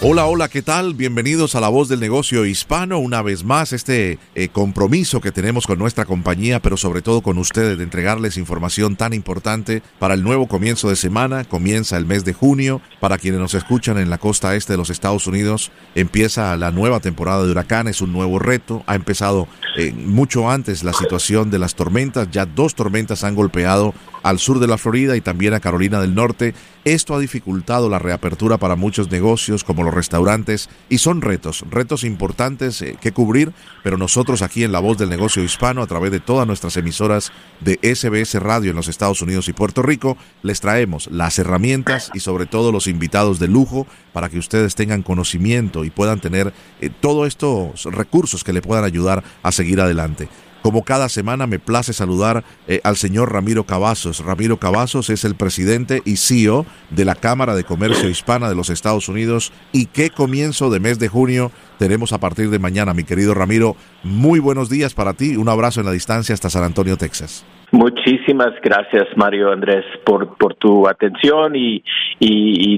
[0.00, 0.92] Hola, hola, ¿qué tal?
[0.92, 2.98] Bienvenidos a La Voz del Negocio Hispano.
[2.98, 7.38] Una vez más, este eh, compromiso que tenemos con nuestra compañía, pero sobre todo con
[7.38, 11.44] ustedes, de entregarles información tan importante para el nuevo comienzo de semana.
[11.44, 12.82] Comienza el mes de junio.
[13.00, 17.00] Para quienes nos escuchan en la costa este de los Estados Unidos, empieza la nueva
[17.00, 18.82] temporada de huracanes, un nuevo reto.
[18.86, 22.30] Ha empezado eh, mucho antes la situación de las tormentas.
[22.30, 23.94] Ya dos tormentas han golpeado
[24.24, 26.54] al sur de la Florida y también a Carolina del Norte.
[26.84, 32.04] Esto ha dificultado la reapertura para muchos negocios como los restaurantes y son retos, retos
[32.04, 36.10] importantes eh, que cubrir, pero nosotros aquí en La Voz del Negocio Hispano, a través
[36.10, 40.60] de todas nuestras emisoras de SBS Radio en los Estados Unidos y Puerto Rico, les
[40.60, 45.84] traemos las herramientas y sobre todo los invitados de lujo para que ustedes tengan conocimiento
[45.84, 50.28] y puedan tener eh, todos estos recursos que le puedan ayudar a seguir adelante.
[50.64, 54.24] Como cada semana me place saludar eh, al señor Ramiro Cavazos.
[54.24, 58.70] Ramiro Cavazos es el presidente y CEO de la Cámara de Comercio Hispana de los
[58.70, 59.52] Estados Unidos.
[59.74, 63.76] ¿Y qué comienzo de mes de junio tenemos a partir de mañana, mi querido Ramiro?
[64.04, 65.36] Muy buenos días para ti.
[65.36, 67.44] Un abrazo en la distancia hasta San Antonio, Texas.
[67.70, 71.82] Muchísimas gracias, Mario Andrés, por, tu atención y,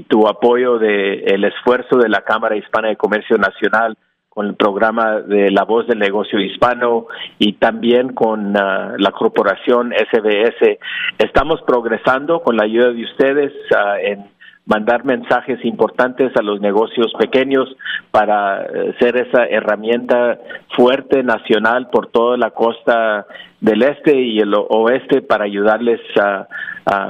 [0.09, 3.97] tu apoyo del el esfuerzo de la Cámara Hispana de Comercio Nacional
[4.37, 7.07] con el programa de La Voz del Negocio Hispano
[7.39, 10.77] y también con ah, la corporación SBS.
[11.17, 14.36] Estamos progresando con la ayuda de ustedes ah, en
[14.67, 17.73] mandar mensajes importantes a los negocios pequeños
[18.11, 20.37] para eh, ser esa herramienta
[20.75, 23.25] fuerte nacional por toda la costa
[23.61, 25.99] del este y el oeste para ayudarles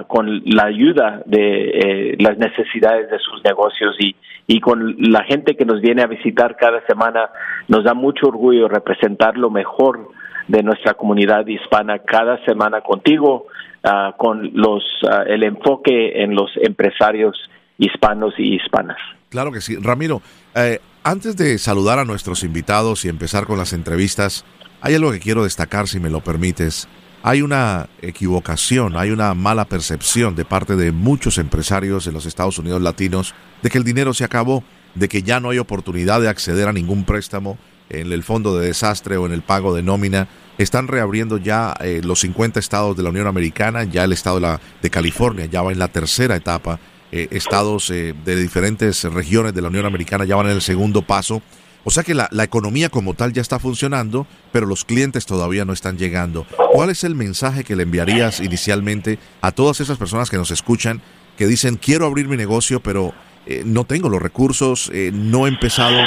[0.07, 3.96] con la ayuda de eh, las necesidades de sus negocios.
[4.00, 4.16] Y,
[4.47, 7.29] y con la gente que nos viene a visitar cada semana
[7.67, 10.09] nos da mucho orgullo representar lo mejor
[10.47, 13.47] de nuestra comunidad hispana cada semana contigo
[13.83, 17.38] ah, con los ah, el enfoque en los empresarios
[17.77, 18.97] hispanos y hispanas.
[19.29, 20.21] Claro que sí, Ramiro.
[20.55, 24.45] Eh, antes de saludar a nuestros invitados y empezar con las entrevistas,
[24.81, 26.87] hay algo que quiero destacar, si me lo permites.
[27.23, 32.59] Hay una equivocación, hay una mala percepción de parte de muchos empresarios en los Estados
[32.59, 34.63] Unidos latinos de que el dinero se acabó,
[34.95, 37.57] de que ya no hay oportunidad de acceder a ningún préstamo
[37.89, 40.27] en el fondo de desastre o en el pago de nómina.
[40.57, 44.41] Están reabriendo ya eh, los 50 estados de la Unión Americana, ya el estado de,
[44.41, 46.79] la, de California ya va en la tercera etapa,
[47.12, 51.01] eh, estados eh, de diferentes regiones de la Unión Americana ya van en el segundo
[51.03, 51.41] paso
[51.88, 55.72] o sea que la, economía como tal ya está funcionando, pero los clientes todavía no
[55.72, 56.46] están llegando.
[56.73, 61.01] ¿Cuál es el mensaje que le enviarías inicialmente a todas esas personas que nos escuchan
[61.38, 63.13] que dicen quiero abrir mi negocio, pero
[63.46, 65.97] eh, no tengo los recursos, eh, no he empezado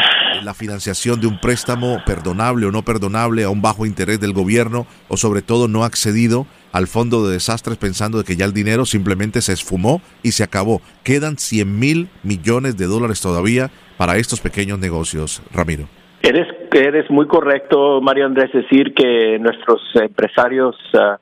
[0.42, 4.86] la financiación de un préstamo perdonable o no perdonable a un bajo interés del gobierno
[5.08, 8.84] o sobre todo no accedido al fondo de desastres pensando de que ya el dinero
[8.86, 10.80] simplemente se esfumó y se acabó.
[11.04, 15.84] Quedan 100 mil millones de dólares todavía para estos pequeños negocios, Ramiro.
[16.22, 21.18] Eres, eres muy correcto, Mario Andrés, decir que nuestros empresarios ah,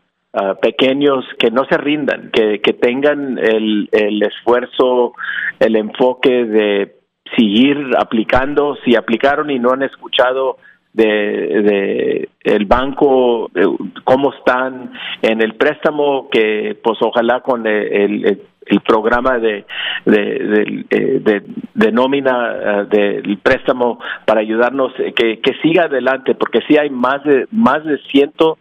[0.60, 5.14] pequeños que no se rindan, que, que tengan el, el esfuerzo,
[5.60, 6.97] el enfoque de
[7.36, 10.58] seguir aplicando, si aplicaron y no han escuchado
[10.92, 13.64] de, el banco, eh,
[14.04, 19.64] cómo están en el préstamo, que pues ojalá con el, el, programa de,
[20.04, 20.84] de,
[21.20, 21.42] de,
[21.74, 27.22] de nómina eh, del préstamo para ayudarnos, eh, que, siga adelante, porque sí hay más
[27.24, 28.58] de, más de ciento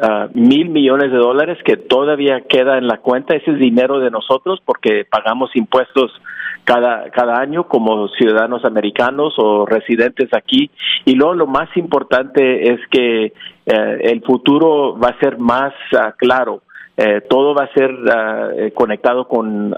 [0.00, 3.34] Uh, mil millones de dólares que todavía queda en la cuenta.
[3.34, 6.12] Ese es dinero de nosotros porque pagamos impuestos
[6.68, 10.70] cada, cada año como ciudadanos americanos o residentes aquí.
[11.06, 13.32] Y luego lo más importante es que
[13.64, 16.60] eh, el futuro va a ser más uh, claro.
[16.94, 19.74] Eh, todo va a ser uh, conectado con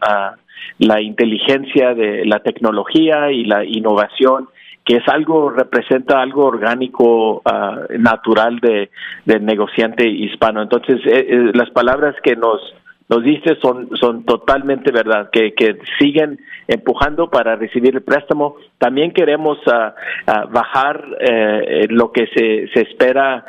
[0.78, 4.48] la inteligencia de la tecnología y la innovación
[4.84, 8.90] que es algo, representa algo orgánico, ah, natural de,
[9.24, 10.62] del negociante hispano.
[10.62, 12.60] Entonces, eh, eh, las palabras que nos
[13.10, 18.56] nos diste son, son totalmente verdad, que, que siguen empujando para recibir el préstamo.
[18.78, 19.94] También queremos ah,
[20.28, 23.44] ah, bajar eh, lo que se, se espera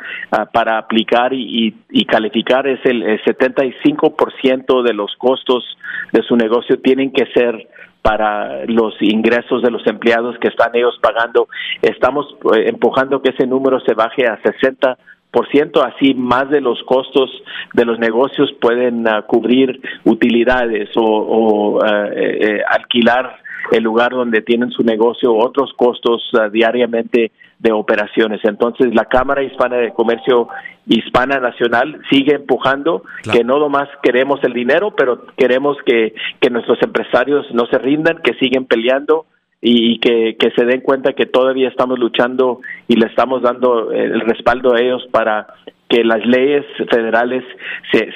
[0.52, 5.64] para aplicar y, y, calificar, es el, el 75% de los costos
[6.12, 7.68] de su negocio tienen que ser
[8.02, 11.48] para los ingresos de los empleados que están ellos pagando.
[11.80, 12.26] Estamos
[12.56, 14.98] eh, empujando que ese número se baje a 60
[15.32, 17.30] por ciento, así más de los costos
[17.72, 23.38] de los negocios pueden ah, cubrir utilidades o, ah, eh, eh, alquilar
[23.70, 28.40] el lugar donde tienen su negocio, otros costos ah, diariamente de operaciones.
[28.44, 30.48] Entonces, la Cámara Hispana de Comercio
[30.86, 33.02] Hispana Nacional sigue empujando
[33.32, 38.18] que no nomás queremos el dinero, pero queremos que, que nuestros empresarios no se rindan,
[38.22, 39.26] que siguen peleando
[39.64, 44.20] y que, que se den cuenta que todavía estamos luchando y le estamos dando el
[44.22, 45.46] respaldo a ellos para
[45.88, 47.44] que las leyes federales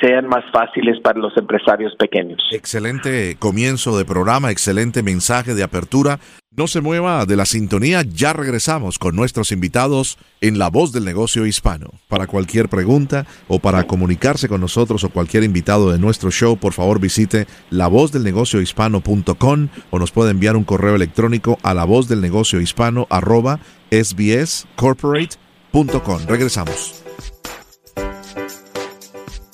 [0.01, 2.43] sean más fáciles para los empresarios pequeños.
[2.51, 6.19] Excelente comienzo de programa, excelente mensaje de apertura.
[6.56, 11.05] No se mueva de la sintonía, ya regresamos con nuestros invitados en La Voz del
[11.05, 11.91] Negocio Hispano.
[12.08, 16.73] Para cualquier pregunta o para comunicarse con nosotros o cualquier invitado de nuestro show, por
[16.73, 23.61] favor visite lavozdelnegociohispano.com o nos puede enviar un correo electrónico a lavozdelnegociohispano arroba
[23.91, 26.26] sbscorporate.com.
[26.26, 27.06] Regresamos.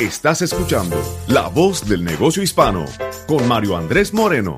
[0.02, 2.86] Estás escuchando La Voz del Negocio Hispano
[3.28, 4.56] con Mario Andrés Moreno.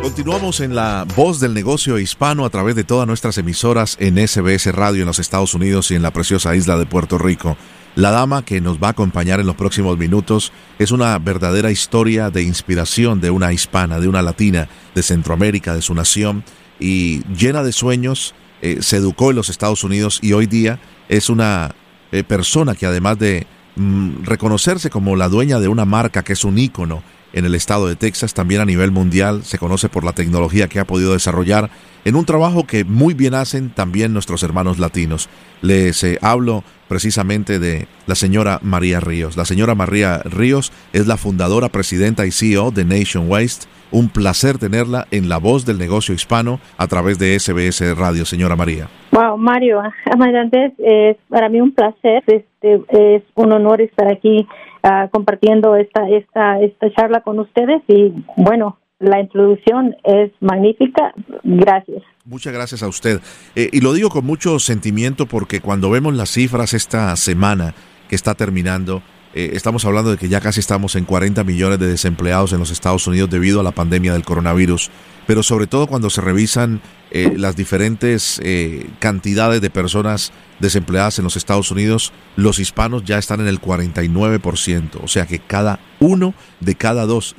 [0.00, 4.72] Continuamos en la voz del negocio hispano a través de todas nuestras emisoras en SBS
[4.72, 7.56] Radio en los Estados Unidos y en la preciosa isla de Puerto Rico.
[7.96, 12.30] La dama que nos va a acompañar en los próximos minutos es una verdadera historia
[12.30, 16.44] de inspiración de una hispana, de una latina de Centroamérica, de su nación,
[16.78, 20.78] y llena de sueños, eh, se educó en los Estados Unidos y hoy día
[21.08, 21.74] es una
[22.12, 26.58] eh, persona que además de reconocerse como la dueña de una marca que es un
[26.58, 27.02] ícono
[27.36, 30.80] en el estado de Texas, también a nivel mundial, se conoce por la tecnología que
[30.80, 31.68] ha podido desarrollar
[32.06, 35.28] en un trabajo que muy bien hacen también nuestros hermanos latinos.
[35.60, 39.36] Les eh, hablo precisamente de la señora María Ríos.
[39.36, 43.66] La señora María Ríos es la fundadora, presidenta y CEO de Nation Waste.
[43.90, 48.56] Un placer tenerla en la voz del negocio hispano a través de SBS Radio, señora
[48.56, 48.88] María.
[49.12, 49.82] Wow, Mario,
[50.78, 54.46] es para mí un placer, este, es un honor estar aquí
[54.86, 61.12] uh, compartiendo esta, esta, esta charla con ustedes y bueno, la introducción es magnífica.
[61.42, 62.02] Gracias.
[62.24, 63.20] Muchas gracias a usted.
[63.54, 67.74] Eh, y lo digo con mucho sentimiento porque cuando vemos las cifras esta semana
[68.08, 69.02] que está terminando,
[69.36, 72.70] eh, estamos hablando de que ya casi estamos en 40 millones de desempleados en los
[72.70, 74.90] Estados Unidos debido a la pandemia del coronavirus,
[75.26, 76.80] pero sobre todo cuando se revisan
[77.10, 83.18] eh, las diferentes eh, cantidades de personas desempleadas en los Estados Unidos, los hispanos ya
[83.18, 87.34] están en el 49%, o sea que cada uno de cada dos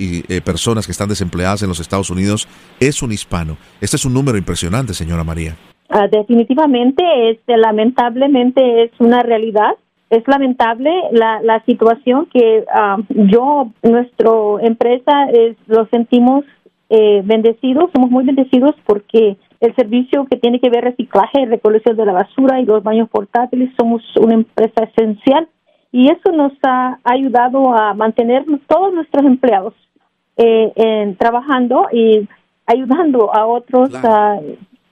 [0.46, 2.48] personas que están desempleadas en los Estados Unidos
[2.80, 3.58] es un hispano.
[3.82, 5.56] Este es un número impresionante, señora María.
[5.90, 9.72] Ah, definitivamente, este, lamentablemente es una realidad
[10.10, 14.32] es lamentable la, la situación que ah, yo, nuestra
[14.62, 16.46] empresa, es, lo sentimos
[16.90, 22.06] eh, bendecidos, somos muy bendecidos porque el servicio que tiene que ver reciclaje, recolección de
[22.06, 25.48] la basura y los baños portátiles, somos una empresa esencial
[25.92, 29.74] y eso nos ha ayudado a mantener todos nuestros empleados
[30.38, 32.28] eh, en, trabajando y
[32.66, 34.40] ayudando a otros ah,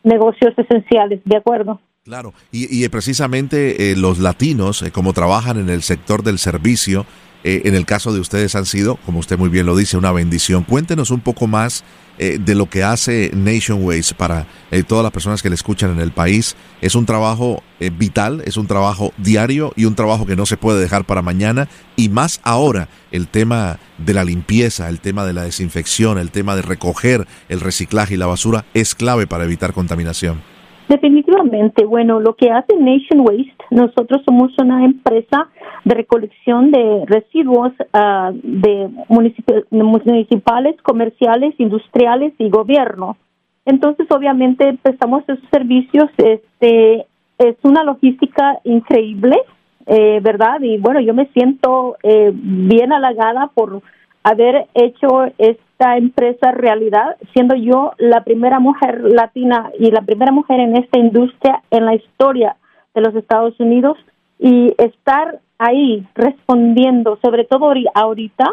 [0.04, 1.80] negocios esenciales, ¿de acuerdo?
[2.06, 7.07] Claro, y, precisamente eh, los latinos, eh, como trabajan en el sector del servicio,
[7.44, 10.12] eh, en el caso de ustedes han sido, como usted muy bien lo dice, una
[10.12, 10.66] bendición.
[10.66, 11.84] Cuéntenos un poco más
[12.18, 14.48] de lo que hace Nationways para
[14.88, 16.56] todas las personas que le escuchan en el país.
[16.80, 17.62] Es un trabajo
[17.98, 21.68] vital, es un trabajo diario y un trabajo que no se puede dejar para mañana.
[21.98, 26.56] Y más ahora, el tema de la limpieza, el tema de la desinfección, el tema
[26.56, 30.55] de recoger el reciclaje y la basura es clave para evitar contaminación.
[30.88, 35.50] Definitivamente, bueno, lo que hace Nation Waste, nosotros somos una empresa
[35.84, 38.89] de recolección de residuos uh, de
[39.72, 43.18] municipales, comerciales, industriales y gobierno.
[43.65, 46.06] Entonces, obviamente, prestamos esos servicios.
[46.18, 47.08] Este
[47.39, 49.38] es una logística increíble,
[49.88, 50.62] eh, ¿verdad?
[50.62, 53.82] Y bueno, yo me siento eh, bien halagada por
[54.24, 55.25] haber hecho
[55.75, 60.98] esta empresa realidad, siendo yo la primera mujer latina y la primera mujer en esta
[60.98, 62.55] industria en la historia
[62.94, 63.98] de los Estados Unidos
[64.39, 68.46] y estar ahí respondiendo, sobre todo ahorita,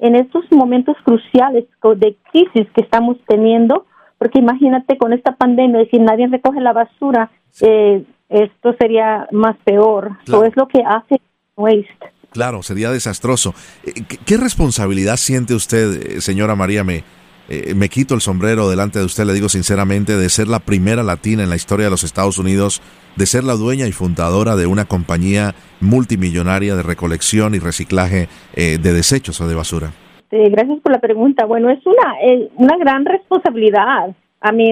[0.00, 1.64] en estos momentos cruciales
[1.96, 3.86] de crisis que estamos teniendo,
[4.18, 7.30] porque imagínate con esta pandemia, si nadie recoge la basura,
[7.62, 10.10] eh, esto sería más peor.
[10.26, 11.22] Eso es lo que hace
[11.56, 12.12] Waste.
[12.36, 13.54] Claro, sería desastroso.
[13.82, 13.92] Eh,
[14.26, 16.84] ¿Qué, responsabilidad siente usted, eh, señora María?
[16.84, 17.02] Me,
[17.48, 21.02] eh, me quito el sombrero delante de usted, le digo sinceramente, de ser la primera
[21.02, 22.82] latina en la historia de los Estados Unidos,
[23.16, 28.78] de ser la dueña y fundadora de una compañía multimillonaria de recolección y reciclaje de
[28.78, 29.92] desechos o de basura.
[30.30, 31.46] gracias por la pregunta.
[31.46, 32.12] Bueno, es una,
[32.56, 34.14] una gran responsabilidad.
[34.42, 34.70] A mí,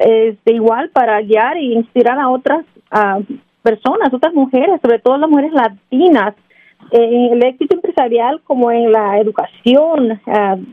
[0.00, 2.64] es igual para guiar e inspirar a otras
[3.62, 6.34] personas, otras mujeres, sobre todo las mujeres latinas,
[6.98, 10.20] en el éxito empresarial como en la educación.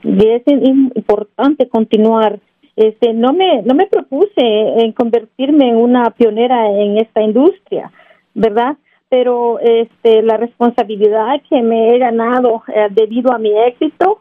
[0.03, 2.39] es importante continuar.
[2.75, 7.91] Este, no me no me propuse en convertirme en una pionera en esta industria,
[8.33, 8.77] ¿verdad?
[9.11, 14.19] pero este, la responsabilidad que me he ganado eh, debido a mi éxito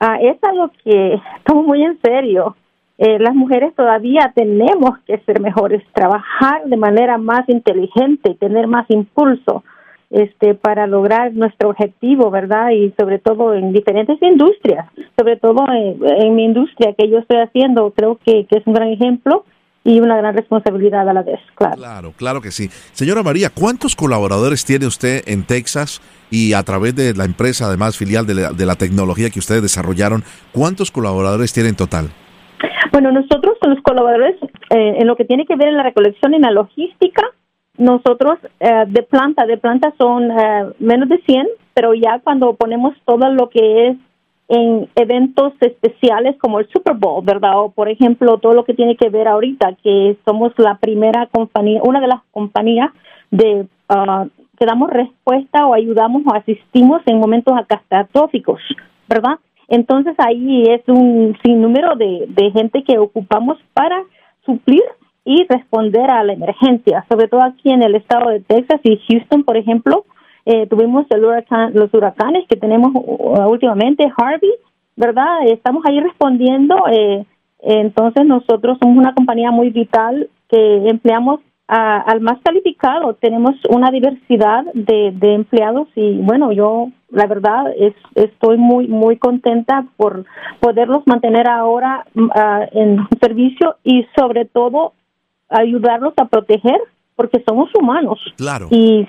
[0.00, 2.56] ah, es algo que tomo muy en serio.
[2.98, 8.86] Eh, las mujeres todavía tenemos que ser mejores, trabajar de manera más inteligente, tener más
[8.90, 9.62] impulso
[10.10, 12.70] este, para lograr nuestro objetivo, ¿verdad?
[12.70, 14.86] Y sobre todo en diferentes industrias,
[15.18, 19.44] sobre todo en, mi industria que yo estoy haciendo, creo que es un gran ejemplo
[19.86, 21.76] y una gran responsabilidad a la vez, claro.
[21.76, 22.68] Claro, claro que sí.
[22.92, 27.96] Señora María, ¿cuántos colaboradores tiene usted en Texas y a través de la empresa, además
[27.96, 32.10] filial de la, tecnología que ustedes desarrollaron, cuántos colaboradores tiene en total?
[32.90, 34.34] Bueno, nosotros los colaboradores
[34.70, 37.22] eh, en lo que tiene que ver en la recolección y en la logística,
[37.78, 42.94] nosotros eh, de planta, de planta son eh, menos de 100, pero ya cuando ponemos
[43.04, 43.96] todo lo que es
[44.48, 47.60] en eventos especiales como el Super Bowl, ¿verdad?
[47.60, 51.80] O por ejemplo, todo lo que tiene que ver ahorita, que somos la primera compañía,
[51.82, 52.90] una de las compañías
[53.30, 54.28] de uh,
[54.58, 58.60] que damos respuesta o ayudamos o asistimos en momentos catastróficos,
[59.08, 59.38] ¿verdad?
[59.68, 64.00] Entonces ahí es un sinnúmero de, de gente que ocupamos para
[64.44, 64.82] suplir
[65.26, 69.42] y responder a la emergencia, sobre todo aquí en el estado de Texas y Houston,
[69.42, 70.04] por ejemplo,
[70.46, 71.20] eh, tuvimos el
[71.74, 74.52] los huracanes que tenemos uh, últimamente, Harvey,
[74.94, 75.48] ¿verdad?
[75.48, 76.76] Estamos ahí respondiendo.
[76.92, 77.26] Eh,
[77.58, 83.14] entonces nosotros somos una compañía muy vital que empleamos al más calificado.
[83.14, 89.84] Tenemos una diversidad de, empleados y bueno, yo la verdad es, estoy muy muy contenta
[89.96, 90.24] por
[90.60, 92.30] poderlos mantener ahora mm,
[92.70, 94.92] en servicio y sobre todo
[95.48, 96.80] ayudarlos a proteger
[97.14, 98.20] porque somos humanos.
[98.36, 98.68] Claro.
[98.70, 99.06] Y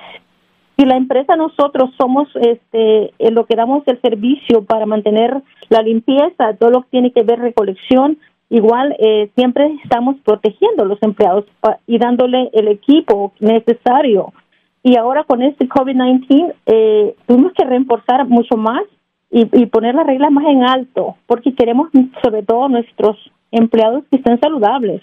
[0.77, 6.53] si la empresa nosotros somos este lo que damos el servicio para mantener la limpieza,
[6.59, 8.17] todo lo que tiene que ver recolección,
[8.49, 11.45] igual eh, siempre estamos protegiendo a los empleados
[11.87, 14.33] y dándole el equipo necesario.
[14.83, 18.83] Y ahora con este COVID-19 eh, tuvimos que reforzar mucho más
[19.29, 21.89] y, y poner las reglas más en alto, porque queremos
[22.23, 23.17] sobre todo nuestros
[23.51, 25.01] empleados que estén saludables.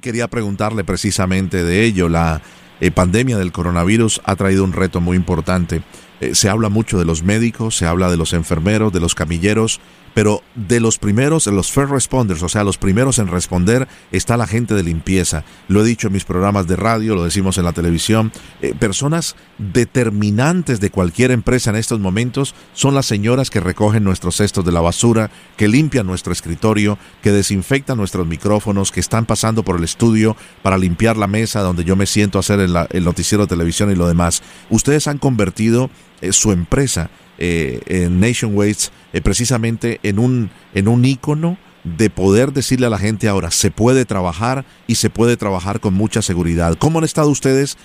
[0.00, 2.42] Quería preguntarle precisamente de ello, la
[2.80, 5.82] eh, pandemia del coronavirus ha traído un reto muy importante.
[6.20, 9.80] Eh, se habla mucho de los médicos, se habla de los enfermeros, de los camilleros,
[10.14, 14.46] pero de los primeros, los first responders, o sea, los primeros en responder, está la
[14.46, 15.44] gente de limpieza.
[15.68, 18.32] Lo he dicho en mis programas de radio, lo decimos en la televisión.
[18.62, 24.36] Eh, personas determinantes de cualquier empresa en estos momentos son las señoras que recogen nuestros
[24.36, 29.64] cestos de la basura, que limpian nuestro escritorio, que desinfectan nuestros micrófonos, que están pasando
[29.64, 33.04] por el estudio para limpiar la mesa donde yo me siento a hacer el, el
[33.04, 34.42] noticiero de televisión y lo demás.
[34.70, 35.90] Ustedes han convertido
[36.20, 42.52] eh, su empresa eh, en Nation eh, precisamente en un, en un ícono de poder
[42.52, 46.76] decirle a la gente ahora, se puede trabajar y se puede trabajar con mucha seguridad.
[46.78, 47.76] ¿Cómo han estado ustedes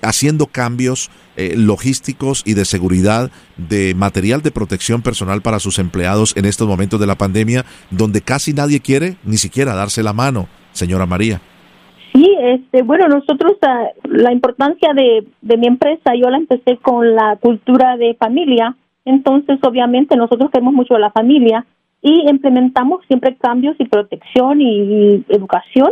[0.00, 6.44] haciendo cambios logísticos y de seguridad de material de protección personal para sus empleados en
[6.44, 11.06] estos momentos de la pandemia, donde casi nadie quiere ni siquiera darse la mano, señora
[11.06, 11.40] María?
[12.18, 17.14] Sí, este, bueno, nosotros ah, la importancia de, de mi empresa, yo la empecé con
[17.14, 18.76] la cultura de familia,
[19.08, 21.64] entonces obviamente nosotros queremos mucho a la familia
[22.00, 25.90] y implementamos siempre cambios y protección y, educación.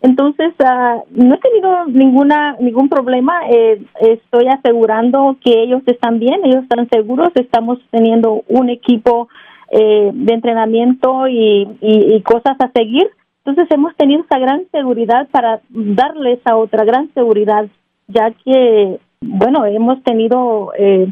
[0.00, 3.34] Entonces ah, no he tenido ninguna ningún problema.
[3.50, 7.28] Eh, estoy asegurando que ellos están bien, ellos están seguros.
[7.34, 9.28] Estamos teniendo un equipo
[9.70, 13.10] eh, de entrenamiento y, y cosas a seguir
[13.44, 17.66] entonces hemos tenido esa gran seguridad para darle esa otra gran seguridad,
[18.06, 21.08] ya que, bueno, hemos tenido eh,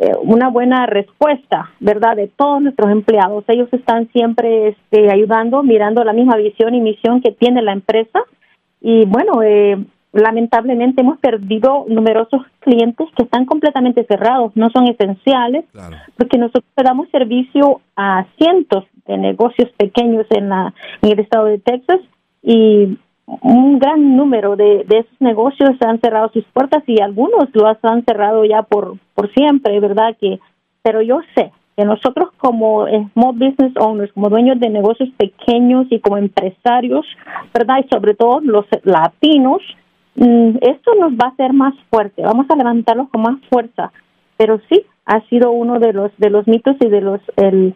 [0.00, 3.44] eh, una buena respuesta, ¿verdad?, de todos nuestros empleados.
[3.48, 8.20] Ellos están siempre este, ayudando, mirando la misma visión y misión que tiene la empresa.
[8.80, 9.78] Y bueno, eh,
[10.12, 15.64] lamentablemente hemos perdido numerosos clientes que están completamente cerrados, no son esenciales,
[16.16, 20.72] porque nosotros damos servicio a cientos de negocios pequeños en, la,
[21.02, 22.00] en el estado de Texas
[22.42, 22.96] y
[23.26, 28.04] un gran número de, de esos negocios han cerrado sus puertas y algunos los han
[28.04, 30.16] cerrado ya por, por siempre, ¿verdad?
[30.20, 30.40] que
[30.82, 35.98] Pero yo sé que nosotros como small business owners, como dueños de negocios pequeños y
[36.00, 37.04] como empresarios,
[37.52, 37.78] ¿verdad?
[37.84, 39.60] Y sobre todo los latinos,
[40.14, 43.90] mm, esto nos va a hacer más fuerte, vamos a levantarlos con más fuerza.
[44.36, 47.74] Pero sí, ha sido uno de los de los mitos y de los el,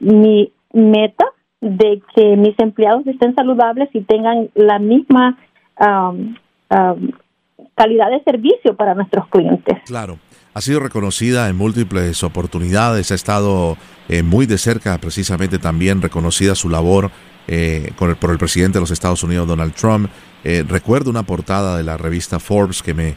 [0.00, 1.26] mi meta
[1.60, 5.38] de que mis empleados estén saludables y tengan la misma
[7.74, 9.78] calidad de servicio para nuestros clientes.
[9.86, 10.18] Claro.
[10.54, 13.76] Ha sido reconocida en múltiples oportunidades, ha estado
[14.08, 17.10] eh, muy de cerca, precisamente también reconocida su labor
[17.48, 20.08] eh, con el, por el presidente de los Estados Unidos, Donald Trump.
[20.44, 23.16] Eh, recuerdo una portada de la revista Forbes que me,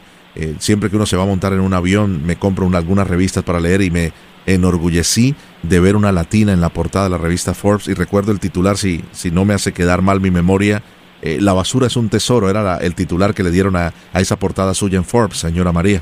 [0.57, 3.43] siempre que uno se va a montar en un avión, me compro una, algunas revistas
[3.43, 4.11] para leer y me
[4.47, 8.39] enorgullecí de ver una latina en la portada de la revista Forbes y recuerdo el
[8.39, 10.81] titular, si, si no me hace quedar mal mi memoria,
[11.21, 14.73] la basura es un tesoro, era el titular que le dieron a, a esa portada
[14.73, 16.01] suya en Forbes, señora María.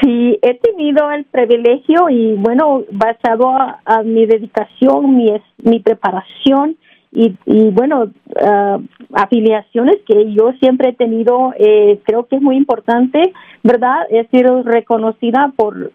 [0.00, 6.76] Sí, he tenido el privilegio y bueno, basado a, mi dedicación, mi, mi preparación
[7.16, 8.10] y, y bueno,
[8.42, 8.78] ah,
[9.14, 13.32] afiliaciones que yo siempre he tenido, eh, creo que es muy importante,
[13.62, 14.06] ¿verdad?
[14.10, 15.92] He sido reconocida por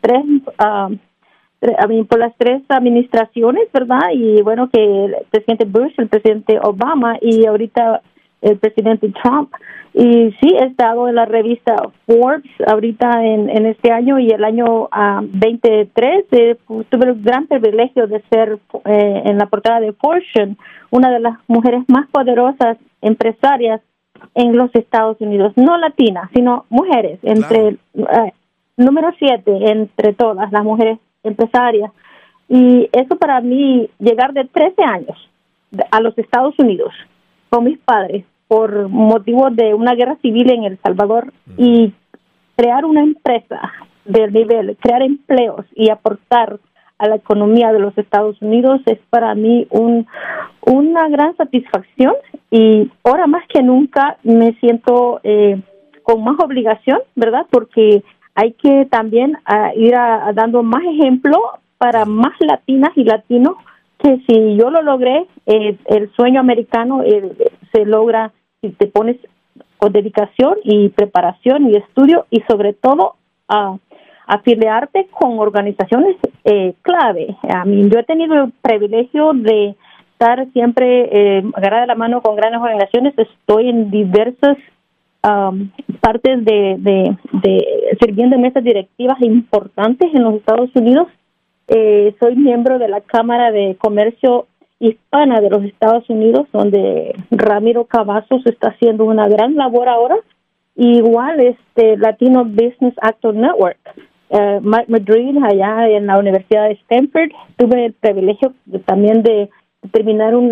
[0.00, 0.24] tres,
[0.60, 4.10] uh, por las tres administraciones, ¿verdad?
[4.14, 8.00] Y bueno, que el presidente Bush, el presidente Obama y ahorita
[8.40, 9.50] el presidente Trump.
[9.92, 11.74] Y sí, he estado en la revista
[12.06, 14.88] Forbes ahorita en, en este año y el año
[15.32, 16.56] 23 eh,
[16.88, 20.56] tuve el gran privilegio de ser eh, en la portada de Fortune,
[20.90, 23.80] una de las mujeres más poderosas empresarias
[24.34, 28.32] en los Estados Unidos, no latinas, sino mujeres, entre eh,
[28.76, 31.90] número siete entre todas las mujeres empresarias.
[32.48, 35.30] Y eso para mí, llegar de 13 años
[35.90, 36.92] a los Estados Unidos
[37.48, 41.92] con mis padres por motivo de una guerra civil en El Salvador y
[42.56, 43.60] crear una empresa
[44.04, 46.58] del nivel, crear empleos y aportar
[46.98, 50.04] a la economía de los Estados Unidos es para mí un,
[50.62, 52.12] una gran satisfacción
[52.50, 55.62] y ahora más que nunca me siento eh,
[56.02, 57.46] con más obligación, ¿verdad?
[57.52, 58.02] Porque
[58.34, 59.94] hay que también ah, ir
[60.34, 61.38] dando más ejemplo
[61.78, 63.54] para más latinas y latinos
[64.02, 67.30] que si yo lo logré, eh, el sueño americano eh,
[67.72, 69.16] se logra si te pones
[69.78, 73.16] con dedicación y preparación y estudio y sobre todo
[73.48, 73.76] a
[74.26, 77.36] afiliarte con organizaciones eh, clave.
[77.48, 79.74] A mí, yo he tenido el privilegio de
[80.12, 83.14] estar siempre eh, agarrada de la mano con grandes organizaciones.
[83.16, 84.56] Estoy en diversas
[86.00, 91.08] partes de, de, de sirviendo en mesas directivas importantes en los Estados Unidos
[91.72, 94.48] eh, soy miembro de la Cámara de Comercio
[94.80, 100.16] Hispana de los Estados Unidos, donde Ramiro Cavazos está haciendo una gran labor ahora.
[100.74, 103.78] Igual este Latino Business Actor Network.
[104.30, 108.54] Eh, Mike Madrid, allá en la Universidad de Stanford, tuve el privilegio
[108.86, 109.50] también de
[109.92, 110.50] terminar un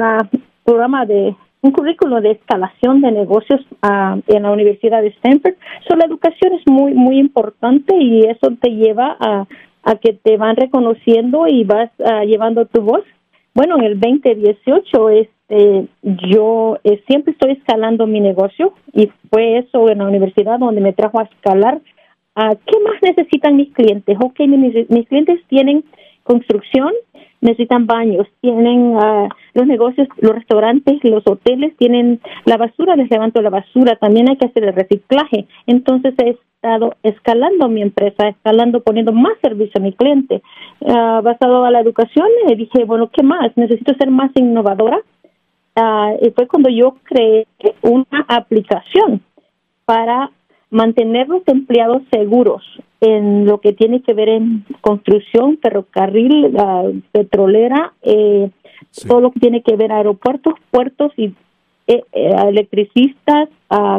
[0.62, 5.54] programa de un currículo de escalación de negocios uh, en la Universidad de Stanford.
[5.88, 9.46] So, la educación es muy, muy importante y eso te lleva a
[10.02, 13.04] que te van reconociendo y vas uh, llevando tu voz.
[13.58, 19.88] Bueno, en el 2018 este, yo eh, siempre estoy escalando mi negocio y fue eso
[19.90, 21.80] en la universidad donde me trajo a escalar.
[22.36, 24.16] a ¿Qué más necesitan mis clientes?
[24.20, 25.84] Ok, mis, mis clientes tienen
[26.22, 26.92] construcción,
[27.40, 33.40] necesitan baños, tienen uh, los negocios, los restaurantes, los hoteles, tienen la basura, les levanto
[33.42, 35.46] la basura, también hay que hacer el reciclaje.
[35.66, 40.42] Entonces he estado escalando mi empresa, escalando, poniendo más servicio a mi cliente.
[40.80, 43.56] Uh, basado a la educación, le dije, bueno, ¿qué más?
[43.56, 44.98] Necesito ser más innovadora.
[45.76, 47.46] Uh, y fue cuando yo creé
[47.82, 49.22] una aplicación
[49.84, 50.30] para
[50.70, 52.62] mantener los empleados seguros
[53.00, 56.56] en lo que tiene que ver en construcción, ferrocarril,
[57.12, 58.50] petrolera, eh,
[59.06, 61.34] todo lo que tiene que ver aeropuertos, puertos y
[61.86, 63.48] eh, eh, electricistas,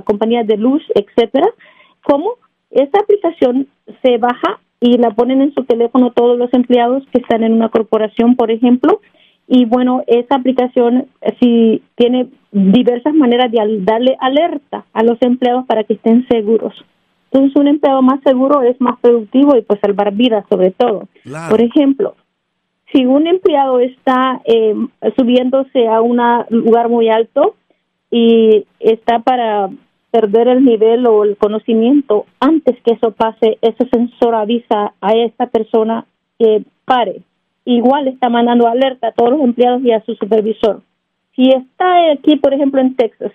[0.06, 1.48] compañías de luz, etcétera.
[2.04, 2.34] ¿Cómo?
[2.72, 3.68] Esta aplicación
[4.02, 7.70] se baja y la ponen en su teléfono todos los empleados que están en una
[7.70, 9.02] corporación, por ejemplo,
[9.48, 11.08] y bueno, esa aplicación
[11.40, 16.74] sí tiene diversas maneras de darle alerta a los empleados para que estén seguros.
[17.32, 21.08] Entonces, un empleado más seguro es más productivo y pues salvar vidas sobre todo.
[21.50, 22.16] Por ejemplo,
[22.92, 24.74] si un empleado está eh,
[25.16, 27.56] subiéndose a un lugar muy alto
[28.10, 29.70] y está para
[30.10, 35.46] perder el nivel o el conocimiento, antes que eso pase, ese sensor avisa a esta
[35.48, 36.06] persona
[36.40, 37.22] que pare.
[37.66, 40.82] Igual está mandando alerta a todos los empleados y a su supervisor.
[41.36, 43.32] Si está aquí, por ejemplo, en Texas,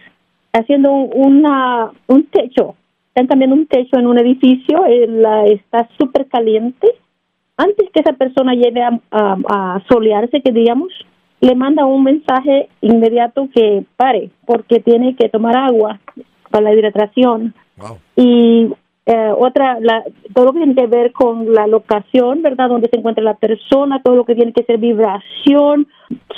[0.52, 2.74] haciendo una, un techo
[3.14, 6.88] están cambiando un techo en un edificio, eh, la, está súper caliente.
[7.56, 10.88] Antes que esa persona llegue a, solearse, que digamos,
[11.40, 16.00] le manda un mensaje inmediato que pare, porque tiene que tomar agua
[16.50, 17.54] para la hidratación.
[18.16, 18.72] Y
[19.06, 22.70] eh, otra, la, todo lo que tiene que ver con la locación, ¿verdad?
[22.70, 25.86] Donde se encuentra la persona, todo lo que tiene que ser vibración.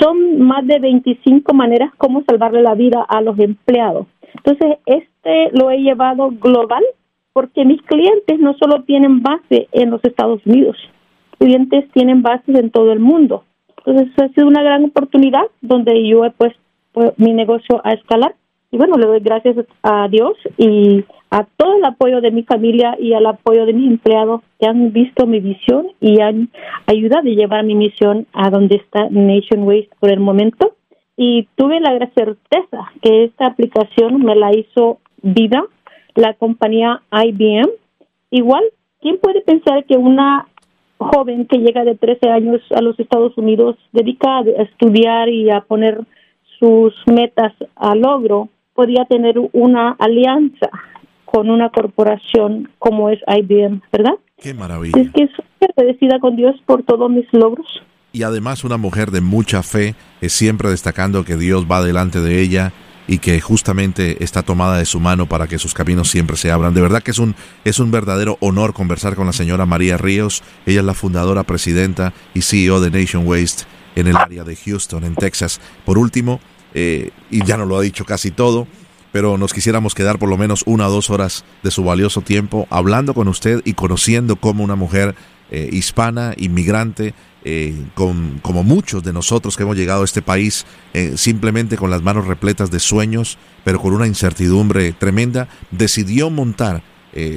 [0.00, 4.08] Son más de 25 maneras como salvarle la vida a los empleados.
[4.34, 6.82] Entonces, este lo he llevado global
[7.32, 10.76] porque mis clientes no solo tienen base en los Estados Unidos,
[11.38, 13.44] clientes tienen bases en todo el mundo.
[13.84, 16.58] Entonces, ha sido una gran oportunidad donde yo he puesto
[17.16, 18.34] mi negocio a escalar.
[18.72, 22.96] Y bueno, le doy gracias a Dios y a todo el apoyo de mi familia
[22.98, 26.50] y al apoyo de mis empleados que han visto mi visión y han
[26.86, 30.74] ayudado a llevar mi misión a donde está Nation Waste por el momento.
[31.16, 35.64] Y tuve la certeza que esta aplicación me la hizo vida
[36.14, 37.70] la compañía IBM.
[38.30, 38.64] Igual,
[39.00, 40.48] ¿quién puede pensar que una
[40.98, 45.60] joven que llega de 13 años a los Estados Unidos dedica a estudiar y a
[45.60, 46.00] poner
[46.58, 50.70] sus metas a logro podría tener una alianza
[51.36, 54.14] con una corporación como es IBM, ¿verdad?
[54.40, 54.98] Qué maravilla.
[54.98, 55.44] Es que estoy
[55.76, 57.66] agradecida con Dios por todos mis logros.
[58.10, 62.40] Y además una mujer de mucha fe, es siempre destacando que Dios va delante de
[62.40, 62.72] ella
[63.06, 66.72] y que justamente está tomada de su mano para que sus caminos siempre se abran.
[66.72, 67.34] De verdad que es un,
[67.66, 70.42] es un verdadero honor conversar con la señora María Ríos.
[70.64, 75.04] Ella es la fundadora, presidenta y CEO de Nation Waste en el área de Houston,
[75.04, 75.60] en Texas.
[75.84, 76.40] Por último,
[76.72, 78.66] eh, y ya nos lo ha dicho casi todo,
[79.16, 82.66] pero nos quisiéramos quedar por lo menos una o dos horas de su valioso tiempo
[82.68, 85.14] hablando con usted y conociendo cómo una mujer
[85.50, 90.66] eh, hispana, inmigrante, eh, con, como muchos de nosotros que hemos llegado a este país
[91.14, 96.82] simplemente con las manos repletas de sueños, pero con una incertidumbre tremenda, decidió montar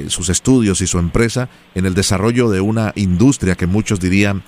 [0.08, 4.42] sus estudios y su empresa en el desarrollo de una industria que muchos dirían,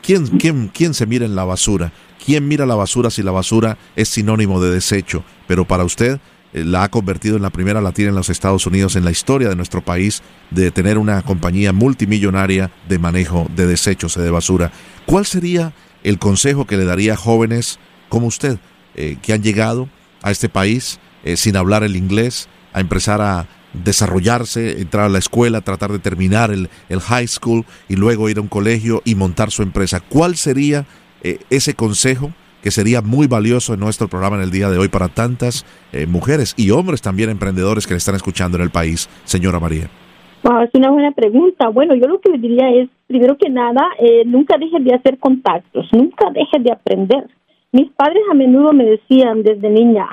[0.00, 1.92] ¿quién, quién, ¿quién se mira en la basura?
[2.24, 5.24] ¿Quién mira la basura si la basura es sinónimo de desecho?
[5.48, 6.20] Pero para usted eh,
[6.52, 9.56] la ha convertido en la primera latina en los Estados Unidos en la historia de
[9.56, 14.72] nuestro país de tener una compañía multimillonaria de manejo de desechos y de basura.
[15.04, 17.78] ¿Cuál sería el consejo que le daría a jóvenes
[18.08, 18.58] como usted
[18.94, 19.88] eh, que han llegado
[20.22, 25.18] a este país eh, sin hablar el inglés, a empezar a desarrollarse, entrar a la
[25.18, 29.14] escuela, tratar de terminar el, el high school y luego ir a un colegio y
[29.14, 30.00] montar su empresa?
[30.00, 30.86] ¿Cuál sería
[31.22, 32.32] eh, ese consejo
[32.66, 36.04] que sería muy valioso en nuestro programa en el día de hoy para tantas eh,
[36.08, 39.84] mujeres y hombres también emprendedores que le están escuchando en el país, señora María?
[39.84, 41.68] es una buena pregunta.
[41.68, 45.86] Bueno, yo lo que diría es, primero que nada, eh, nunca dejes de hacer contactos,
[45.92, 47.28] nunca dejes de aprender.
[47.70, 50.08] Mis padres a menudo me decían desde niña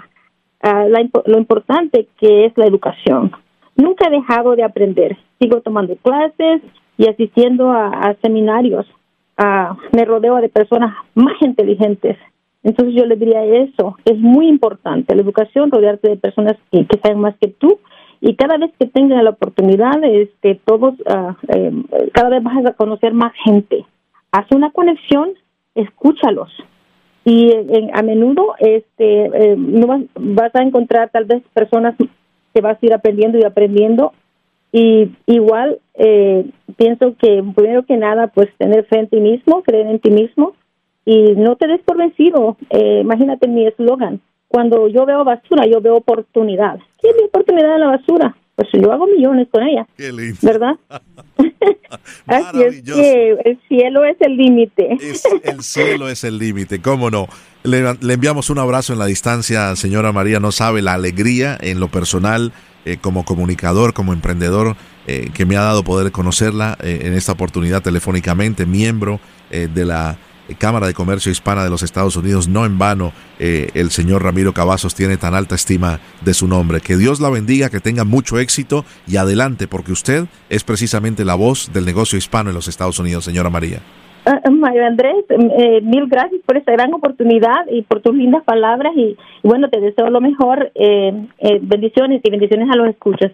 [0.62, 0.86] ah,
[1.26, 3.32] lo importante que es la educación.
[3.76, 5.18] Nunca he dejado de aprender.
[5.40, 6.62] Sigo tomando clases
[7.00, 8.86] y asistiendo a seminarios
[9.92, 12.18] me rodeo de personas más inteligentes.
[12.64, 17.20] Entonces yo le diría eso, es muy importante la educación, rodearte de personas que, saben
[17.20, 17.80] más que tú
[18.22, 21.34] y cada vez que tengan la oportunidad, este, todos, uh,
[22.14, 23.86] cada vez vas a conocer más gente.
[24.32, 25.32] Haz una conexión,
[25.76, 26.50] escúchalos
[27.26, 27.52] y
[27.94, 31.96] a menudo este, eh, no vas, vas, a encontrar tal vez personas
[32.54, 34.14] que vas a ir aprendiendo y aprendiendo
[34.72, 36.46] y igual eh,
[36.78, 40.54] pienso que primero que nada, pues tener fe en ti mismo, creer en ti mismo
[41.06, 42.58] y no te des por vencido.
[42.70, 44.22] Eh, imagínate mi eslogan.
[44.48, 46.80] Cuando yo veo basura, yo veo oportunidad.
[47.02, 48.36] ¿Qué es mi oportunidad en la basura?
[48.56, 49.88] Pues yo hago millones con ella.
[49.98, 50.38] Qué lindo.
[50.42, 50.76] ¿Verdad?
[52.28, 54.98] Así es que el cielo es el límite.
[55.44, 57.28] el cielo es el límite, cómo no.
[57.64, 60.40] Le, le enviamos un abrazo en la distancia, señora María.
[60.40, 62.52] No sabe la alegría en lo personal
[62.86, 64.76] eh, como comunicador, como emprendedor,
[65.08, 70.18] eh, que me ha dado poder conocerla eh, en esta oportunidad telefónicamente, miembro de la
[70.58, 72.48] Cámara de Comercio Hispana de los Estados Unidos.
[72.48, 76.80] No en vano el señor Ramiro Cavazos tiene tan alta estima de su nombre.
[76.80, 81.36] Que Dios la bendiga, que tenga mucho éxito y adelante, porque usted es precisamente la
[81.36, 83.80] voz del negocio hispano en los Estados Unidos, señora María.
[84.26, 88.94] Uh, Mario Andrés, eh, mil gracias por esta gran oportunidad y por tus lindas palabras
[88.96, 90.72] y, bueno, te deseo lo mejor.
[90.76, 93.32] Eh, eh, bendiciones y bendiciones a los escuchas.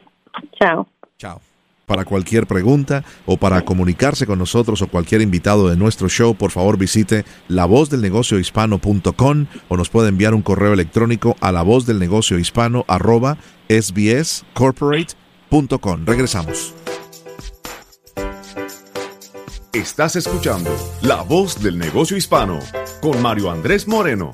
[0.60, 0.88] Chao.
[1.18, 1.40] Chao.
[1.90, 6.52] Para cualquier pregunta o para comunicarse con nosotros o cualquier invitado de nuestro show, por
[6.52, 16.06] favor visite lavozdelnegociohispano.com o nos puede enviar un correo electrónico a lavozdelnegociohispano arroba sbscorporate.com.
[16.06, 16.76] Regresamos.
[19.74, 20.70] Estás escuchando
[21.02, 22.60] La Voz del Negocio Hispano
[23.02, 24.30] con Mario Andrés Moreno.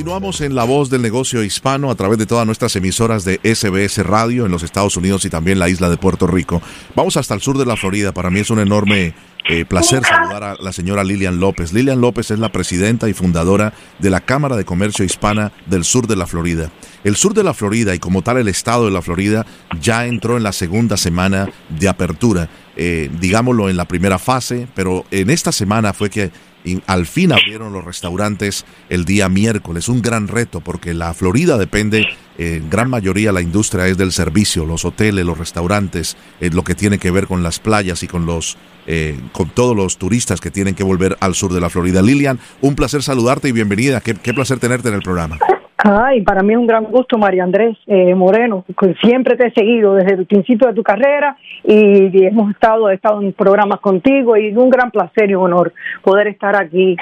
[0.00, 3.98] Continuamos en La Voz del Negocio Hispano a través de todas nuestras emisoras de SBS
[3.98, 6.62] Radio en los Estados Unidos y también la isla de Puerto Rico.
[6.96, 8.12] Vamos hasta el sur de la Florida.
[8.12, 9.12] Para mí es un enorme
[9.46, 11.74] eh, placer saludar a la señora Lilian López.
[11.74, 16.06] Lilian López es la presidenta y fundadora de la Cámara de Comercio Hispana del sur
[16.06, 16.70] de la Florida.
[17.04, 19.44] El sur de la Florida y como tal el estado de la Florida
[19.82, 25.04] ya entró en la segunda semana de apertura, eh, digámoslo en la primera fase, pero
[25.10, 26.30] en esta semana fue que
[26.64, 29.88] y al fin abrieron los restaurantes el día miércoles.
[29.88, 32.06] Un gran reto porque la Florida depende,
[32.38, 36.74] en gran mayoría la industria es del servicio, los hoteles, los restaurantes, es lo que
[36.74, 40.50] tiene que ver con las playas y con los eh, con todos los turistas que
[40.50, 42.02] tienen que volver al sur de la Florida.
[42.02, 44.00] Lilian, un placer saludarte y bienvenida.
[44.00, 45.38] Qué placer tenerte en el programa.
[45.82, 48.64] Ay, para mí es un gran gusto, María Andrés eh, Moreno.
[49.02, 53.22] Siempre te he seguido desde el principio de tu carrera y, hemos estado, he estado
[53.22, 56.96] en programas contigo y es un gran placer y un honor poder estar aquí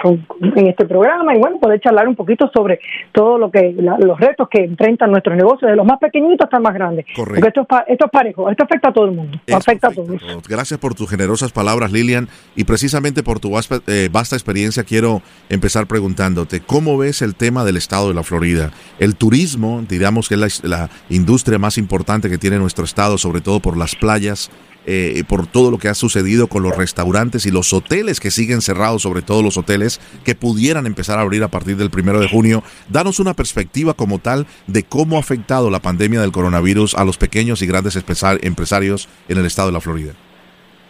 [0.55, 2.79] en este programa y bueno, poder charlar un poquito sobre
[3.11, 6.65] todo lo que, los retos que enfrentan nuestros negocios, de los más pequeñitos hasta los
[6.65, 7.05] más grandes.
[7.17, 7.41] Correcto.
[7.41, 9.39] Porque esto es, esto es parejo, esto afecta a todo el mundo.
[9.53, 10.49] afecta a todos.
[10.49, 15.21] Gracias por tus generosas palabras, Lilian, y precisamente por tu vasta, eh, vasta experiencia quiero
[15.49, 18.68] empezar preguntándote, ¿cómo ves el tema del estado de la Florida?
[18.99, 23.61] El turismo, digamos que es la, industria más importante que tiene nuestro estado, sobre todo
[23.61, 24.51] por las playas,
[24.87, 28.63] eh, por todo lo que ha sucedido con los restaurantes y los hoteles que siguen
[28.63, 32.29] cerrados, sobre todo los hoteles que pudieran empezar a abrir a partir del primero de
[32.29, 32.63] junio.
[32.89, 37.19] Danos una perspectiva como tal de cómo ha afectado la pandemia del coronavirus a los
[37.19, 40.15] pequeños y grandes empresarios en el estado de la Florida.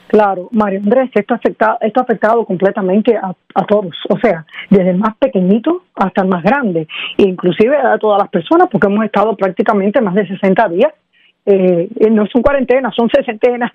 [0.08, 4.90] Claro, Mario Andrés, esto ha afectado, esto ha afectado completamente a, todos, o sea, desde
[4.90, 9.36] el más pequeñito hasta el más grande, inclusive a todas las personas, porque hemos estado
[9.36, 10.92] prácticamente más de 60 días,
[11.44, 13.70] eh, no son cuarentenas, son sesenta,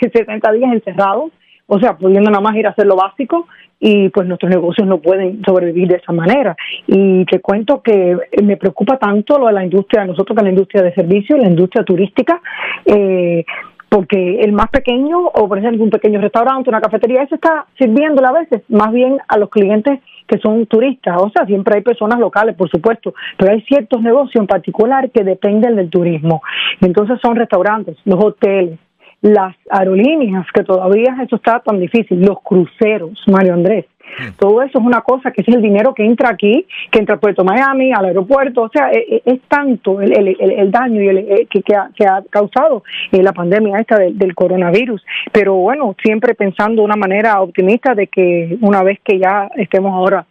[0.00, 1.32] 60 días encerrados,
[1.66, 3.48] o sea, pudiendo nada más ir a hacer lo básico
[3.84, 6.54] y pues nuestros negocios no pueden sobrevivir de esa manera.
[6.86, 10.82] Y te cuento que me preocupa tanto lo de la industria, nosotros que la industria
[10.82, 12.40] de servicios, la industria turística,
[12.84, 13.44] eh,
[13.92, 18.26] porque el más pequeño, o por ejemplo un pequeño restaurante, una cafetería, eso está sirviéndole
[18.26, 21.20] a veces más bien a los clientes que son turistas.
[21.20, 25.22] O sea, siempre hay personas locales, por supuesto, pero hay ciertos negocios en particular que
[25.24, 26.40] dependen del turismo.
[26.80, 28.78] Entonces son restaurantes, los hoteles,
[29.22, 33.86] las aerolíneas, que todavía eso está tan difícil, los cruceros, Mario Andrés.
[34.18, 34.32] Hmm.
[34.36, 37.20] Todo eso es una cosa que es el dinero que entra aquí, que entra a
[37.20, 41.18] Puerto Miami, al aeropuerto, o sea, e, e, es, tanto el, el, daño y el,
[41.18, 42.82] eh, que, que, ha, que, ha, causado
[43.12, 45.04] eh, la pandemia esta del, coronavirus.
[45.30, 49.92] Pero bueno, siempre pensando de una manera optimista de que una vez que ya estemos
[49.92, 50.26] ahora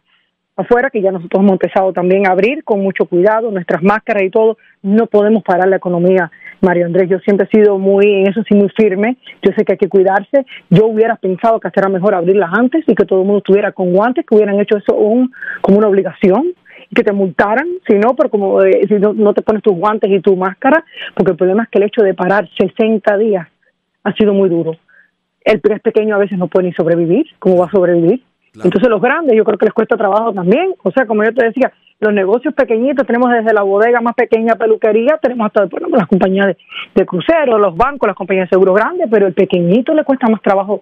[0.57, 4.29] afuera, que ya nosotros hemos empezado también a abrir con mucho cuidado nuestras máscaras y
[4.29, 6.29] todo, no podemos parar la economía
[6.61, 9.17] Mario Andrés, yo siempre he sido muy, en eso sí, muy firme.
[9.41, 10.45] Yo sé que hay que cuidarse.
[10.69, 13.91] Yo hubiera pensado que era mejor abrirlas antes y que todo el mundo estuviera con
[13.93, 16.53] guantes, que hubieran hecho eso un, como una obligación
[16.89, 20.09] y que te multaran, si no, pero como eh, si no, te pones tus guantes
[20.11, 20.83] y tu máscara,
[21.15, 23.47] porque el problema es que el hecho de parar 60 días
[24.03, 24.75] ha sido muy duro.
[25.43, 28.21] El pez pequeño a veces no puede ni sobrevivir, ¿cómo va a sobrevivir?
[28.53, 30.73] Entonces los grandes yo creo que les cuesta trabajo también.
[30.83, 34.55] O sea, como yo te decía, los negocios pequeñitos, tenemos desde la bodega más pequeña
[34.55, 36.57] peluquería, tenemos hasta ejemplo, las compañías de,
[36.95, 40.41] de cruceros, los bancos, las compañías de seguro grandes, pero el pequeñito le cuesta más
[40.41, 40.81] trabajo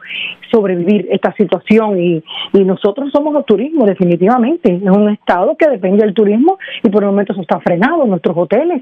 [0.49, 4.73] sobrevivir esta situación y, y nosotros somos el turismo, definitivamente.
[4.73, 8.37] Es un estado que depende del turismo y por el momento eso está frenado, nuestros
[8.37, 8.81] hoteles.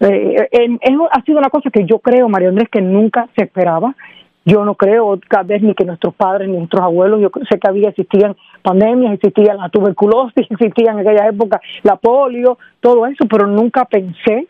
[0.00, 0.78] Eh, eh,
[1.10, 3.94] ha sido una cosa que yo creo, María Andrés, que nunca se esperaba
[4.48, 7.68] yo no creo cada vez ni que nuestros padres ni nuestros abuelos, yo sé que
[7.68, 13.46] había, existían pandemias, existía la tuberculosis, existía en aquella época la polio, todo eso, pero
[13.46, 14.46] nunca pensé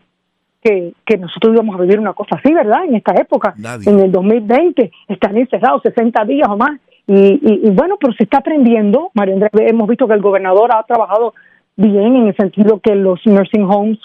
[0.62, 2.84] que, que nosotros íbamos a vivir una cosa así, ¿verdad?
[2.84, 6.78] En esta época, en el 2020, están encerrados 60 días o más.
[7.06, 10.82] Y, y, bueno, pero se está aprendiendo, María Andrés, hemos visto que el gobernador ha
[10.82, 11.32] trabajado
[11.76, 13.98] bien en el sentido que los nursing homes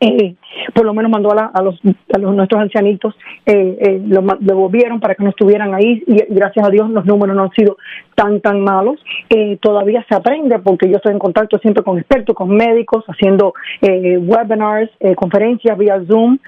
[0.00, 0.34] eh,
[0.74, 1.78] por lo menos mandó a, los,
[2.12, 6.66] a los, nuestros ancianitos, eh, eh, lo devolvieron para que no estuvieran ahí y gracias
[6.66, 7.76] a Dios los números no han sido
[8.14, 8.98] tan, tan malos.
[9.28, 13.52] Eh, todavía se aprende porque yo estoy en contacto siempre con expertos, con médicos, haciendo
[13.82, 16.38] eh, webinars, conferencias vía Zoom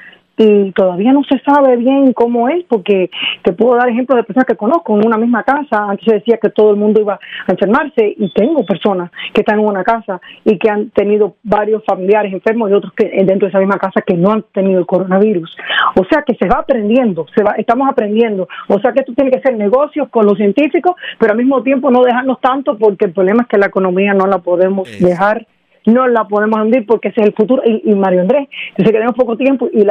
[0.42, 3.10] y todavía no se sabe bien cómo es, porque
[3.42, 5.84] te puedo dar ejemplos de personas que conozco en una misma casa.
[5.88, 9.60] Antes se decía que todo el mundo iba a enfermarse y tengo personas que están
[9.60, 13.48] en una casa y que han tenido varios familiares enfermos y otros que dentro de
[13.48, 15.56] esa misma casa que no han tenido el coronavirus.
[15.94, 18.48] O sea que se va aprendiendo, se va, estamos aprendiendo.
[18.68, 21.90] O sea que esto tiene que ser negocios con los científicos, pero al mismo tiempo
[21.90, 25.46] no dejarnos tanto porque el problema es que la economía no la podemos dejar
[25.86, 27.62] no la podemos hundir porque ese es el futuro.
[27.64, 29.86] Y, Mario Andrés, sé que tenemos poco tiempo y,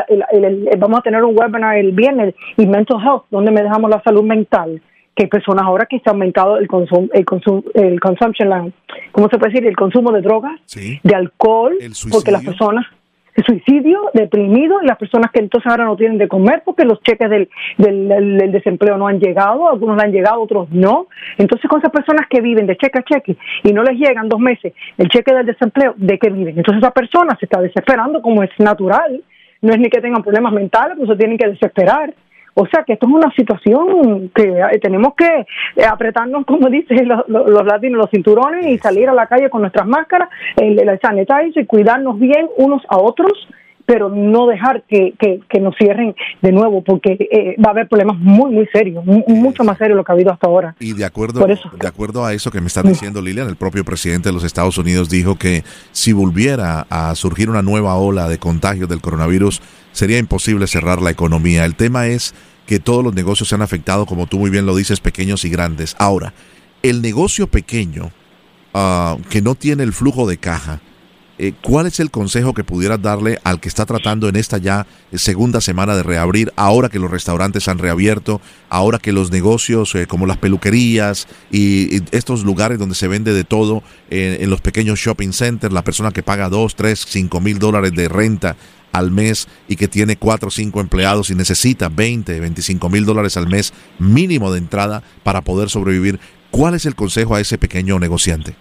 [0.77, 4.23] vamos a tener un webinar el viernes y Mental Health, donde me dejamos la salud
[4.23, 4.81] mental.
[5.13, 8.73] que hay personas ahora que se ha aumentado el consumo, el consumo, el consumption,
[9.11, 9.67] ¿cómo se puede decir?
[9.67, 11.77] El consumo de drogas, de alcohol,
[12.11, 12.85] porque las personas
[13.45, 17.29] suicidio, deprimido, y las personas que entonces ahora no tienen de comer porque los cheques
[17.29, 21.07] del, del, desempleo no han llegado, algunos le han llegado, otros no.
[21.37, 24.39] Entonces, con esas personas que viven de cheque a cheque y no les llegan dos
[24.39, 26.57] meses el cheque del desempleo, ¿de qué viven?
[26.57, 29.23] Entonces, esa persona se está desesperando como es natural.
[29.61, 32.13] No es ni que tengan problemas mentales, pues se tienen que desesperar.
[32.53, 37.07] O sea que esto es una situación que eh, tenemos que eh, apretarnos, como dicen
[37.07, 40.99] los, los, latinos, los cinturones y salir a la calle con nuestras máscaras, el, el
[40.99, 43.31] sanitizer y cuidarnos bien unos a otros
[43.85, 48.17] pero no dejar que, que, nos cierren de nuevo, porque eh, va a haber problemas
[48.17, 50.75] muy, muy serios, mucho más serios de lo que ha habido hasta ahora.
[50.79, 54.29] Y de acuerdo, de acuerdo a eso que me está diciendo Lilian, el propio presidente
[54.29, 58.89] de los Estados Unidos dijo que si volviera a surgir una nueva ola de contagios
[58.89, 61.65] del coronavirus, sería imposible cerrar la economía.
[61.65, 62.33] El tema es
[62.65, 65.49] que todos los negocios se han afectado, como tú muy bien lo dices, pequeños y
[65.49, 65.95] grandes.
[65.99, 66.33] Ahora,
[66.83, 68.11] el negocio pequeño
[68.73, 70.79] ah, que no tiene el flujo de caja,
[71.43, 74.85] eh, ¿cuál es el consejo que pudieras darle al que está tratando en esta ya
[75.11, 80.05] segunda semana de reabrir, ahora que los restaurantes han reabierto, ahora que los negocios eh,
[80.05, 85.31] como las peluquerías y, estos lugares donde se vende de todo en los pequeños shopping
[85.31, 88.55] centers, la persona que paga 2, 3, 5 mil dólares de renta
[88.91, 93.35] al mes y que tiene cuatro o cinco empleados y necesita 20, 25 mil dólares
[93.37, 96.19] al mes mínimo de entrada para poder sobrevivir,
[96.51, 98.55] ¿cuál es el consejo a ese pequeño negociante?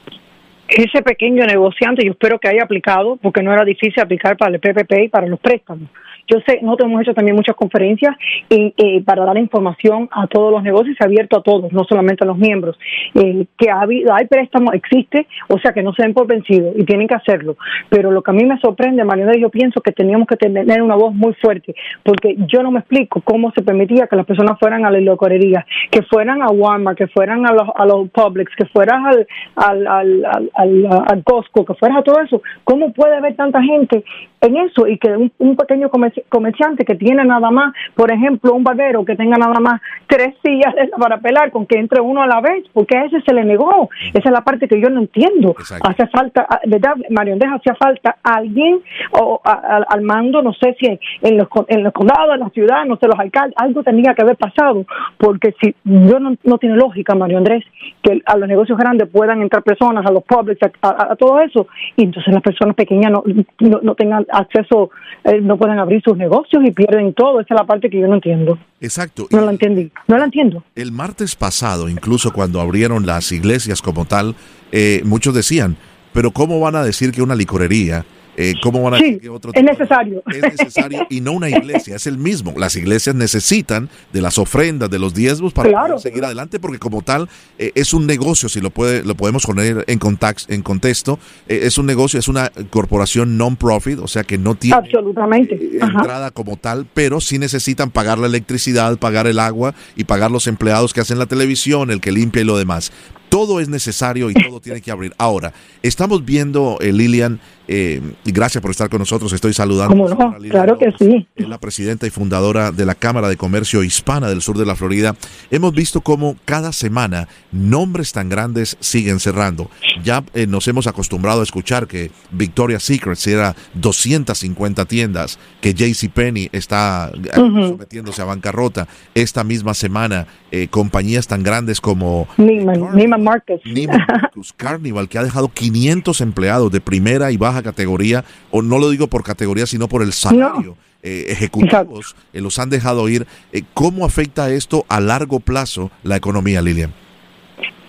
[0.71, 4.61] Ese pequeño negociante yo espero que haya aplicado, porque no era difícil aplicar para el
[4.61, 5.89] PPP y para los préstamos.
[6.31, 8.15] Yo sé, nosotros hemos hecho también muchas conferencias
[8.49, 11.85] y, eh, para dar información a todos los negocios, se ha abierto a todos, no
[11.85, 12.79] solamente a los miembros,
[13.15, 16.85] eh, que ha hay préstamos, existe, o sea que no se den por vencidos y
[16.85, 17.57] tienen que hacerlo.
[17.89, 20.95] Pero lo que a mí me sorprende, Manuel, yo pienso que teníamos que tener una
[20.95, 24.85] voz muy fuerte, porque yo no me explico cómo se permitía que las personas fueran
[24.85, 28.67] a la locorería, que fueran a Walmart, que fueran a los, a los Publix, que
[28.67, 32.43] fueran al, al, al, al, al Costco, que fueran a todo eso.
[32.65, 34.05] ¿Cómo puede haber tanta gente
[34.41, 35.91] en eso y que un, un pequeño
[36.29, 40.75] comerciante que tiene nada más, por ejemplo, un barbero que tenga nada más tres sillas
[40.99, 43.89] para pelar con que entre uno a la vez, porque a ese se le negó.
[44.13, 45.55] Esa es la parte que yo no entiendo.
[45.83, 47.53] Hace falta, ah, ¿verdad, Mario Andrés?
[47.55, 48.81] Hacía falta alguien
[49.13, 52.97] o al mando, no sé si en, los, en los condados, en la ciudad, no
[52.97, 54.85] sé, los alcaldes, algo tenía que haber pasado,
[55.19, 57.65] porque si yo no, no tiene lógica, Mario Andrés,
[58.03, 62.05] que a los negocios grandes puedan entrar personas, a los públicos, a, todo eso, y
[62.05, 63.23] entonces las personas pequeñas no,
[63.61, 64.91] no, no tengan acceso,
[65.25, 67.41] eh, no pueden abrir sus negocios y pierden todo.
[67.41, 68.59] Esa es la parte que yo no entiendo.
[68.81, 69.27] Exacto.
[69.31, 70.65] No la entendí, no la entiendo.
[70.75, 74.35] El martes pasado, incluso cuando abrieron las iglesias como tal,
[74.73, 75.77] eh, muchos decían,
[76.13, 78.05] pero ¿cómo van a decir que una licorería
[78.41, 80.23] eh, ¿Cómo van a decir que otro es necesario.
[80.31, 82.55] Es necesario y no una iglesia, es el mismo.
[82.57, 87.29] Las iglesias necesitan de las ofrendas, de los diezmos para seguir adelante, porque como tal
[87.59, 90.01] eh, es un negocio, si lo puede, lo podemos poner en
[90.49, 94.77] en contexto, eh, es un negocio, es una corporación non-profit, o sea que no tiene
[94.77, 95.59] Absolutamente.
[95.81, 100.47] entrada como tal, pero sí necesitan pagar la electricidad, pagar el agua y pagar los
[100.47, 102.91] empleados que hacen la televisión, el que limpia y lo demás
[103.31, 105.15] todo es necesario y todo tiene que abrir.
[105.17, 107.41] Ahora, estamos viendo, Lilian,
[107.73, 109.33] eh, y gracias por estar con nosotros.
[109.33, 109.95] Estoy saludando.
[109.95, 110.37] No?
[110.51, 111.29] Claro que sí.
[111.37, 114.75] Es la presidenta y fundadora de la Cámara de Comercio Hispana del sur de la
[114.75, 115.15] Florida.
[115.53, 119.71] Hemos visto cómo cada semana nombres tan grandes siguen cerrando.
[120.03, 126.49] Ya eh, nos hemos acostumbrado a escuchar que Victoria's Secret cierra 250 tiendas, que JCPenney
[126.51, 128.89] está eh, sometiéndose a bancarrota.
[129.15, 130.27] Esta misma semana,
[130.71, 133.61] compañías tan grandes como Neiman, Marcus.
[133.65, 138.79] Neiman Marcus, Carnival, que ha dejado 500 empleados de primera y baja categoría, o no
[138.79, 140.77] lo digo por categoría, sino por el salario.
[141.03, 143.27] Eh, ejecutivos eh, los han dejado ir.
[143.53, 146.93] Eh, ¿Cómo afecta esto a largo plazo la economía, Lilian?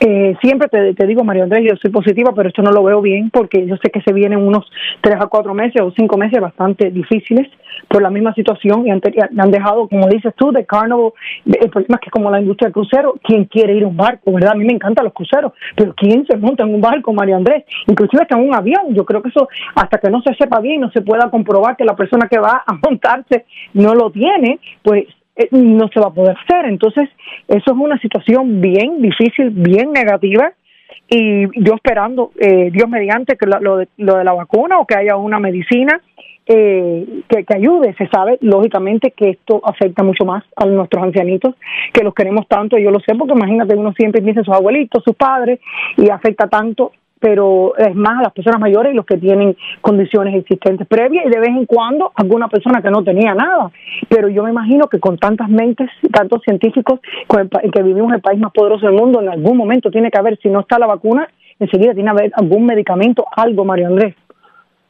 [0.04, 3.30] Eh, siempre te, digo, María Andrés, yo soy positiva, pero esto no lo veo bien
[3.30, 4.66] porque yo sé que se vienen unos
[5.00, 7.48] tres a cuatro meses o cinco meses bastante difíciles
[7.88, 9.00] por la misma situación y han,
[9.38, 11.14] han dejado, como dices tú, de Carnival,
[11.46, 14.32] el problema es que como la industria del crucero, ¿quién quiere ir a un barco?
[14.32, 14.54] ¿Verdad?
[14.54, 17.64] A mí me encantan los cruceros, pero ¿quién se monta en un barco, María Andrés?
[17.86, 18.96] Inclusive está en un avión.
[18.96, 21.86] Yo creo que eso, hasta que no se sepa bien, no se pueda comprobar que
[21.86, 26.14] la persona que va a montarse no lo tiene, pues eh, no se va a
[26.14, 26.66] poder hacer.
[26.66, 27.10] Entonces,
[27.48, 30.54] eso es una situación bien difícil, bien negativa.
[31.10, 34.96] Y yo esperando, eh, Dios mediante, que lo, de, lo de la vacuna o que
[34.96, 36.02] haya una medicina
[36.46, 37.94] eh, que, que, ayude.
[37.98, 41.56] Se sabe, lógicamente, que esto afecta mucho más a nuestros ancianitos,
[41.94, 42.78] que los queremos tanto.
[42.78, 45.60] Yo lo sé porque imagínate, uno siempre piensa en sus abuelitos, sus padres,
[45.98, 46.92] y afecta tanto
[47.22, 51.40] pero es más las personas mayores y los que tienen condiciones existentes previas y de
[51.40, 53.72] vez en cuando alguna persona que no tenía nada.
[54.10, 58.40] Pero yo me imagino que con tantas mentes, tantos científicos, con que vivimos el país
[58.40, 61.30] más poderoso del mundo, en algún momento tiene que haber, si no está la vacuna,
[61.60, 64.16] enseguida tiene que haber algún medicamento, algo, Mario Andrés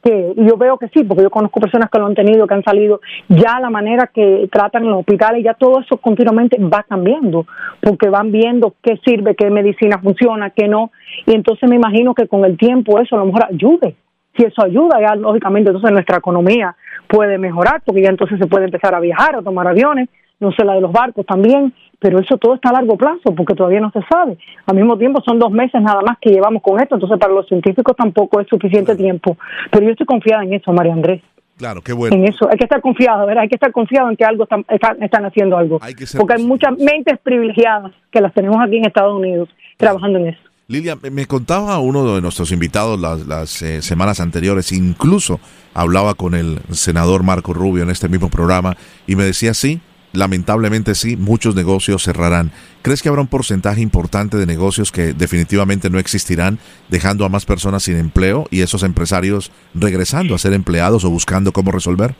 [0.02, 2.64] que yo veo que sí, porque yo conozco personas que lo han tenido, que han
[2.64, 7.46] salido, ya la manera que tratan en los hospitales, ya todo eso continuamente va cambiando,
[7.80, 10.90] porque van viendo qué sirve, qué medicina funciona, qué no,
[11.26, 13.96] y entonces me imagino que con el tiempo eso a lo mejor ayude.
[14.36, 16.74] Si eso ayuda, ya lógicamente entonces nuestra economía
[17.06, 20.08] puede mejorar, porque ya entonces se puede empezar a viajar, a tomar aviones,
[20.40, 21.72] no sé la de los barcos también,
[22.02, 24.36] pero eso todo está a largo plazo porque todavía no se sabe.
[24.66, 27.46] Al mismo tiempo son dos meses nada más que llevamos con esto, entonces para los
[27.46, 29.38] científicos tampoco es suficiente tiempo.
[29.70, 31.22] Pero yo estoy confiada en eso, María Andrés.
[31.56, 32.16] Claro, qué bueno.
[32.16, 33.42] En eso, hay que estar confiado, ¿verdad?
[33.44, 35.78] Hay que estar confiado en que algo están, están, haciendo algo.
[36.18, 40.40] porque hay muchas mentes privilegiadas que las tenemos aquí en Estados Unidos trabajando en eso.
[40.66, 45.38] Lilia, me contaba uno de nuestros invitados las, las eh, semanas anteriores, incluso
[45.72, 48.76] hablaba con el senador Marco Rubio en este mismo programa
[49.06, 49.80] y me decía, sí,
[50.12, 52.50] lamentablemente sí, muchos negocios cerrarán.
[52.82, 56.58] ¿Crees que habrá un porcentaje importante de negocios que definitivamente no existirán,
[56.88, 61.52] dejando a más personas sin empleo y esos empresarios regresando a ser empleados o buscando
[61.52, 62.14] cómo resolver?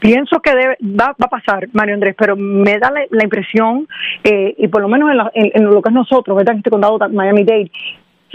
[0.00, 3.88] Pienso que debe, va, a pasar, Mario Andrés, pero me da la, impresión,
[4.22, 6.56] eh, y por lo menos en, lo que es nosotros, ¿verdad?
[6.56, 7.70] este condado Miami-Dade,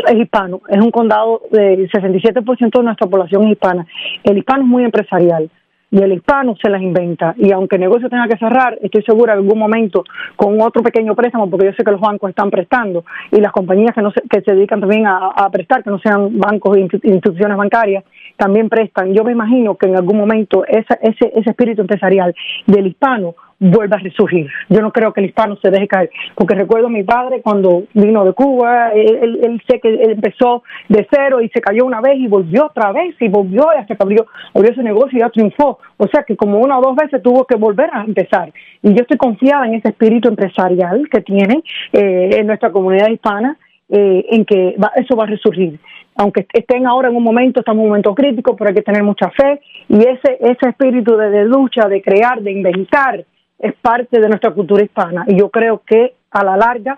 [0.07, 3.85] es hispano, es un condado de 67% de nuestra población hispana.
[4.23, 5.49] El hispano es muy empresarial
[5.91, 7.33] y el hispano se las inventa.
[7.37, 10.03] Y aunque el negocio tenga que cerrar, estoy segura en algún momento
[10.35, 13.93] con otro pequeño préstamo, porque yo sé que los bancos están prestando y las compañías
[13.93, 17.57] que, no se, que se dedican también a, prestar, que no sean bancos e instituciones
[17.57, 18.03] bancarias,
[18.37, 19.13] también prestan.
[19.13, 22.33] Yo me imagino que en algún momento ese, ese espíritu empresarial
[22.67, 24.49] del hispano vuelva a resurgir.
[24.69, 27.83] Yo no creo que el hispano se deje caer, porque recuerdo a mi padre cuando
[27.93, 32.17] vino de Cuba, él, él, sé que empezó de cero y se cayó una vez
[32.17, 35.79] y volvió otra vez y volvió hasta que abrió, abrió su negocio y ya triunfó.
[35.97, 38.51] O sea que como una o dos veces tuvo que volver a empezar.
[38.81, 43.57] Y yo estoy confiada en ese espíritu empresarial que tiene eh, en nuestra comunidad hispana,
[43.89, 45.79] eh, en que eso va a resurgir
[46.15, 49.03] aunque estén ahora en un momento, estamos en un momento crítico, pero hay que tener
[49.03, 53.23] mucha fe y ese, ese espíritu de lucha, de crear, de inventar,
[53.59, 55.25] es parte de nuestra cultura hispana.
[55.27, 56.97] Y yo creo que a la larga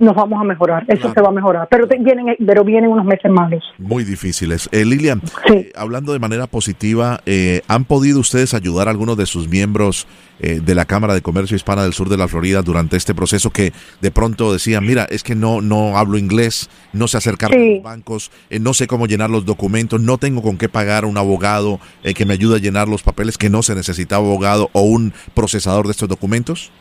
[0.00, 3.30] nos vamos a mejorar, eso se va a mejorar, pero vienen, pero vienen unos meses
[3.30, 3.62] malos.
[3.78, 4.68] Muy difíciles.
[4.72, 5.20] Eh, Lilian,
[5.52, 10.06] eh, hablando de manera positiva, eh, ¿han podido ustedes ayudar a algunos de sus miembros
[10.40, 13.50] eh, de la Cámara de Comercio Hispana del Sur de la Florida durante este proceso
[13.50, 17.58] que de pronto decían, mira, es que no, no hablo inglés, no sé acercar a
[17.58, 21.78] los bancos, no sé cómo llenar los documentos, no tengo con qué pagar un abogado
[22.14, 25.84] que me ayude a llenar los papeles, que no se necesitaba abogado o un procesador
[25.84, 26.72] de estos documentos?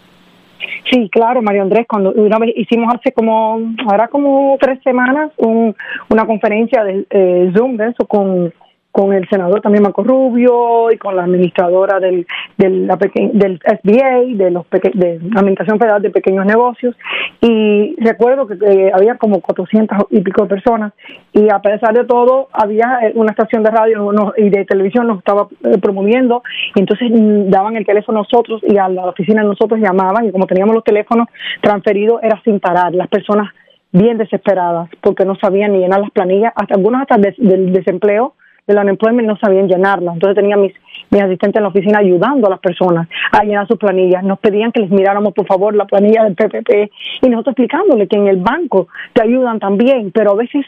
[0.90, 5.76] Sí, claro, Mario Andrés, cuando una vez hicimos hace como, ahora como tres semanas, un,
[6.10, 8.54] una conferencia de eh, Zoom de eso con
[9.00, 12.28] con el senador también Marco Rubio y con la administradora del
[12.58, 16.98] del, SBA, de los de la Administración Federal de Pequeños Negocios.
[17.40, 20.92] Y recuerdo que, había como 400 y pico de personas
[21.32, 25.20] y a pesar de todo había eh, una estación de radio y de televisión nos
[25.20, 26.44] estaba eh, promoviendo.
[26.76, 30.32] Y entonces mm, daban el teléfono a nosotros y a la oficina nosotros llamaban y
[30.34, 31.30] como teníamos los teléfonos
[31.62, 33.48] transferidos era sin parar, las personas
[33.94, 38.34] bien desesperadas porque no sabían ni llenar las planillas, hasta algunos hasta del desempleo
[38.70, 40.14] del unemployment no sabían llenarla.
[40.14, 40.74] Entonces tenía mis,
[41.10, 44.24] mis asistentes en la oficina ayudando a las personas a llenar sus planillas.
[44.24, 46.92] Nos pedían que les miráramos, por favor, la planilla del PPP
[47.22, 50.66] y nosotros explicándole que en el banco te ayudan también, pero a veces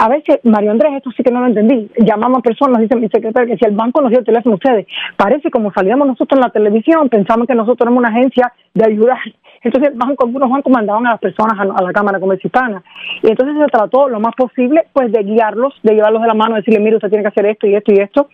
[0.00, 3.08] a veces, Mario Andrés, esto sí que no lo entendí, llamamos a personas, dice mi
[3.08, 4.86] secretario, que si el banco nos dio el teléfono a ustedes,
[5.16, 9.18] parece como salíamos nosotros en la televisión, pensamos que nosotros éramos una agencia de ayudar
[9.62, 12.82] entonces, banco, algunos bancos mandaban a las personas a, la Cámara Comercio Hispana.
[13.22, 16.56] Y entonces se trató lo más posible, pues, de guiarlos, de llevarlos de la mano,
[16.56, 18.28] decirle, mire, usted tiene que hacer esto y esto y esto.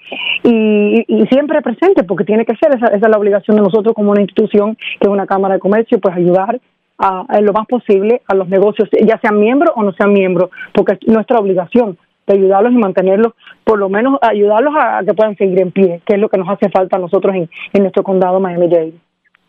[0.45, 4.13] Y, siempre presente, porque tiene que ser, esa, esa, es la obligación de nosotros como
[4.13, 6.61] una institución, que es una Cámara de Comercio, pues ayudar
[6.99, 10.95] a, lo más posible a los negocios, ya sean miembros o no sean miembros, porque
[10.95, 13.33] es nuestra obligación de ayudarlos y mantenerlos,
[13.65, 16.49] por lo menos ayudarlos a, que puedan seguir en pie, que es lo que nos
[16.49, 18.95] hace falta a nosotros en, en nuestro condado Miami-Dade.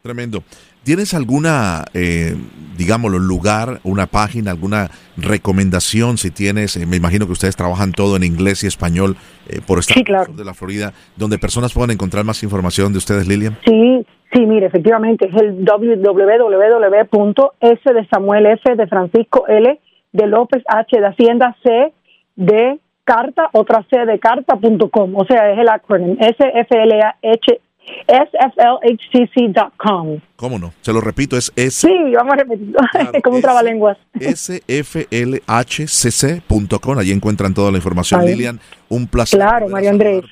[0.01, 0.43] Tremendo.
[0.83, 2.33] ¿Tienes alguna, eh,
[2.77, 6.77] digámoslo, lugar, una página, alguna recomendación si tienes?
[6.77, 9.17] Eh, me imagino que ustedes trabajan todo en inglés y español
[9.49, 9.97] eh, por estar
[10.33, 13.57] de la Florida, donde personas puedan encontrar más información de ustedes, Lilian.
[13.65, 15.93] Sí, sí, mire, efectivamente es el www.s
[17.93, 19.79] de Samuel F de Francisco L
[20.11, 21.93] de López H de Hacienda C
[22.35, 27.15] de carta otra C de carta.com, o sea, es el acrónimo S F L A
[27.23, 27.61] H
[28.97, 30.19] sflhcc.com.
[30.35, 30.73] ¿Cómo no?
[30.81, 31.87] Se lo repito, es S.
[31.87, 32.77] Sí, vamos a repetirlo,
[33.23, 33.97] como un trabalenguas.
[34.19, 35.37] sflhcc.com.
[36.97, 38.25] Allí encuentran toda la información.
[38.25, 38.59] Lilian,
[38.89, 39.39] un placer.
[39.39, 40.25] Claro, Mario Andrés.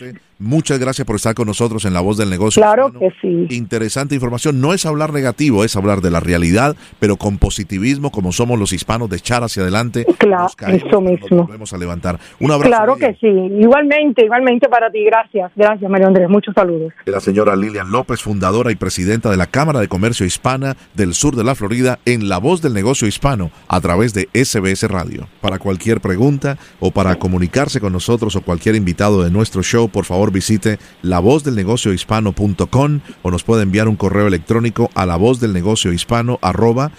[0.45, 2.61] Muchas gracias por estar con nosotros en La Voz del Negocio.
[2.61, 3.47] Claro que sí.
[3.49, 4.61] Interesante información.
[4.61, 8.71] No es hablar negativo, es hablar de la realidad, pero con positivismo, como somos los
[8.71, 10.05] hispanos, de echar hacia adelante.
[10.19, 11.45] Claro, eso mismo.
[11.45, 12.19] volvemos a levantar.
[12.39, 12.69] Un abrazo.
[12.69, 13.27] Claro que sí.
[13.27, 15.03] Igualmente, igualmente para ti.
[15.03, 15.51] Gracias.
[15.55, 16.29] Gracias, Mario Andrés.
[16.29, 16.93] Muchos saludos.
[17.05, 21.35] La señora Lilian López, fundadora y presidenta de la Cámara de Comercio Hispana del sur
[21.35, 25.27] de la Florida, en La Voz del Negocio Hispano, a través de SBS Radio.
[25.41, 30.05] Para cualquier pregunta o para comunicarse con nosotros o cualquier invitado de nuestro show, por
[30.05, 35.91] favor visite lavozdelnegociohispano.com o nos puede enviar un correo electrónico a la voz del negocio
[35.91, 36.91] hispano arroba.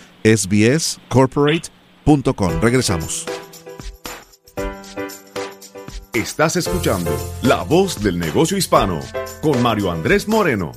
[2.60, 3.26] Regresamos.
[6.12, 7.10] Estás escuchando
[7.42, 9.00] La Voz del Negocio Hispano
[9.42, 10.72] con Mario Andrés Moreno.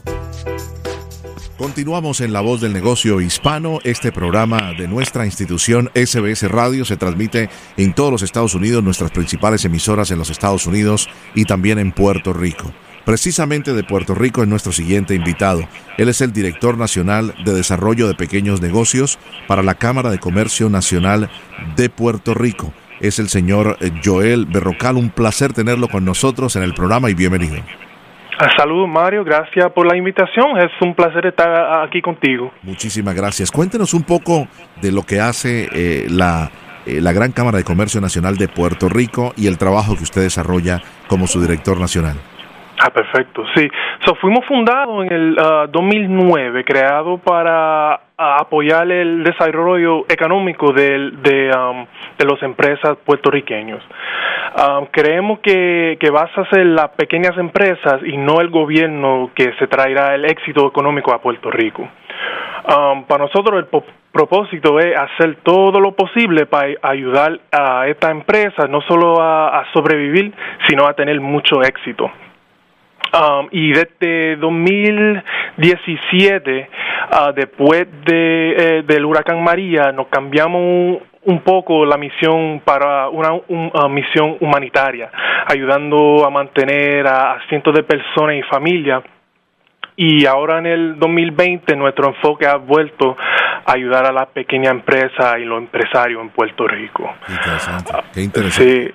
[1.60, 3.80] Continuamos en La Voz del Negocio Hispano.
[3.84, 9.12] Este programa de nuestra institución SBS Radio se transmite en todos los Estados Unidos, nuestras
[9.12, 12.72] principales emisoras en los Estados Unidos y también en Puerto Rico.
[13.04, 15.68] Precisamente de Puerto Rico es nuestro siguiente invitado.
[15.98, 20.70] Él es el director nacional de desarrollo de pequeños negocios para la Cámara de Comercio
[20.70, 21.30] Nacional
[21.76, 22.74] de Puerto Rico.
[23.02, 24.96] Es el señor Joel Berrocal.
[24.96, 27.58] Un placer tenerlo con nosotros en el programa y bienvenido.
[28.58, 30.58] Saludos Mario, gracias por la invitación.
[30.58, 32.52] Es un placer estar aquí contigo.
[32.64, 33.52] Muchísimas gracias.
[33.52, 34.48] Cuéntenos un poco
[34.82, 36.50] de lo que hace eh, la,
[36.86, 40.22] eh, la Gran Cámara de Comercio Nacional de Puerto Rico y el trabajo que usted
[40.22, 42.16] desarrolla como su director nacional.
[42.82, 43.70] Ah, perfecto, sí.
[44.06, 45.36] So, fuimos fundados en el
[45.70, 51.86] 2009, creado para apoyar el desarrollo económico de, de, um,
[52.18, 53.84] las empresas puertorriqueños.
[54.58, 59.54] Um, creemos que, que vas a ser las pequeñas empresas y no el gobierno que
[59.60, 61.82] se traerá el éxito económico a Puerto Rico.
[61.82, 68.68] Um, para nosotros el propósito es hacer todo lo posible para ayudar a esta empresa
[68.70, 70.34] no solo a sobrevivir,
[70.68, 72.10] sino a tener mucho éxito.
[73.12, 76.70] Um, y desde 2017,
[77.12, 83.32] uh, después de, eh, del huracán María, nos cambiamos un, poco la misión para una
[83.90, 85.10] misión humanitaria,
[85.48, 89.02] ayudando a mantener a, cientos de personas y familias.
[89.96, 95.40] Y ahora en el 2020 nuestro enfoque ha vuelto a ayudar a la pequeña empresa
[95.40, 97.12] y los empresarios en Puerto Rico.
[97.28, 97.92] Interesante.
[98.14, 98.86] Qué interesante.
[98.86, 98.94] Sí.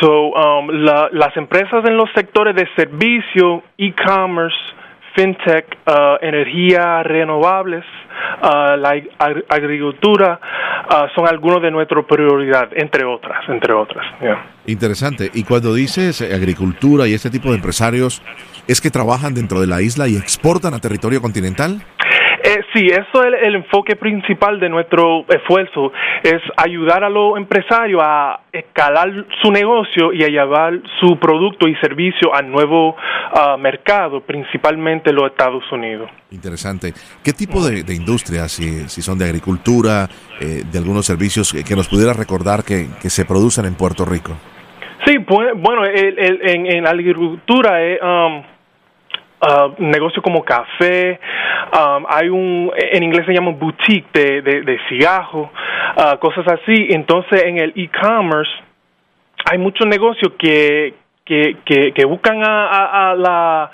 [0.00, 4.56] So, um, las empresas en los sectores de servicio, e-commerce,
[5.14, 7.84] fintech, uh, energía renovables,
[8.42, 9.00] uh, la
[9.48, 10.40] agricultura,
[10.90, 14.04] uh, son algunos de nuestras prioridades, entre otras, entre otras.
[14.66, 15.30] Interesante.
[15.32, 18.22] Y cuando dices agricultura y este tipo de empresarios,
[18.66, 21.82] ¿es que trabajan dentro de la isla y exportan a territorio continental?
[22.46, 25.90] Eh, sí, eso es el, enfoque principal de nuestro esfuerzo,
[26.22, 31.74] es ayudar a los empresarios a escalar su negocio y a llevar su producto y
[31.76, 32.96] servicio al nuevo
[33.32, 36.10] ah, mercado, principalmente los Estados Unidos.
[36.32, 36.92] Interesante.
[37.22, 40.06] ¿Qué tipo de, industrias, si, si, son de agricultura,
[40.38, 44.36] eh, de algunos servicios que, nos pudiera recordar que, se producen en Puerto Rico?
[45.06, 47.98] Sí, pues, bueno, en, en, agricultura es...
[48.02, 48.53] Um,
[49.44, 51.20] uh, negocios como café,
[51.72, 55.48] um, hay un, en inglés se llama boutique de, de, de cigarros,
[55.96, 56.88] uh, cosas así.
[56.90, 58.50] Entonces en el e-commerce
[59.50, 61.56] hay muchos negocios que, que,
[61.94, 63.70] que, buscan a, a, la,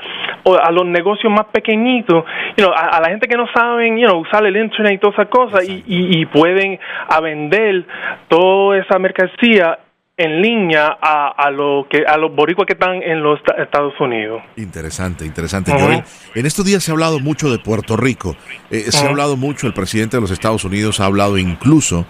[0.63, 2.25] a los negocios más pequeñitos,
[2.57, 5.15] you know, a, la gente que no saben you know, usar el internet y todas
[5.19, 7.85] esas cosas y, y, y, pueden a vender
[8.29, 9.79] toda esa mercancía
[10.21, 14.43] en línea a, a, lo que, a los boricuas que están en los Estados Unidos.
[14.57, 15.73] Interesante, interesante.
[16.35, 18.37] en estos días se ha hablado mucho de Puerto Rico.
[18.71, 22.05] Eh, se ha hablado mucho, el presidente de los Estados Unidos ha hablado incluso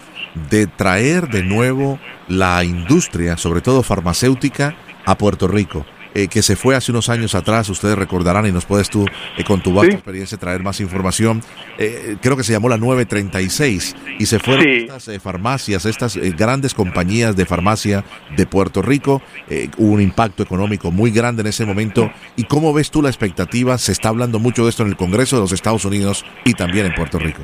[0.51, 4.75] de traer de nuevo la industria, sobre todo farmacéutica,
[5.07, 5.87] a Puerto Rico.
[6.15, 9.07] Eh, que se fue hace unos años atrás, ustedes recordarán y nos puedes tú
[9.37, 11.41] eh, con tu vasta experiencia traer más información.
[11.79, 17.37] Eh, creo que se llamó la 936 y se fueron estas farmacias, estas grandes compañías
[17.37, 18.05] de farmacia
[18.37, 19.23] de Puerto Rico.
[19.79, 22.11] hubo un impacto económico muy grande en ese momento.
[22.37, 23.79] ¿Y cómo ves tú la expectativa?
[23.79, 26.87] Se está hablando mucho de esto en el Congreso de los Estados Unidos y también
[26.87, 27.43] en Puerto Rico.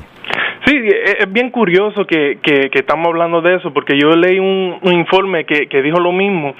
[0.65, 5.45] Sí, es bien curioso que, que, estamos hablando de eso, porque yo leí un, informe
[5.45, 6.53] que, que dijo lo mismo.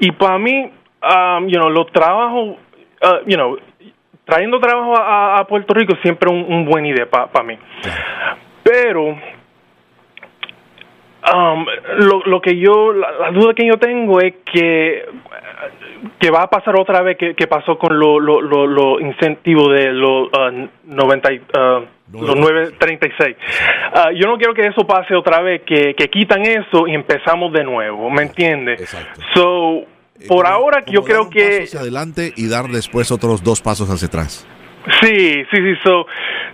[0.00, 0.68] Y para mí,
[1.02, 2.56] um, you know, los trabajos,
[3.02, 3.58] uh, you know,
[4.24, 7.58] trayendo trabajo a, Puerto Rico siempre un, un buena idea para mí.
[8.62, 9.18] Pero
[11.34, 11.66] um,
[11.98, 15.06] lo, lo que yo, la, duda que yo tengo es que
[16.18, 20.28] que va a pasar otra vez que, pasó con los lo, lo, incentivos de los
[20.28, 23.36] uh, 90 uh, los 936.
[23.94, 27.52] Uh, yo no quiero que eso pase otra vez, que, que quitan eso y empezamos
[27.52, 28.80] de nuevo, ¿me entiendes?
[28.80, 29.20] Exacto.
[29.34, 29.86] So,
[30.28, 31.64] por ahora yo creo que...
[31.64, 34.46] hacia adelante y dar después otros dos pasos hacia atrás.
[35.00, 35.74] Sí, sí, sí.
[35.84, 36.06] So,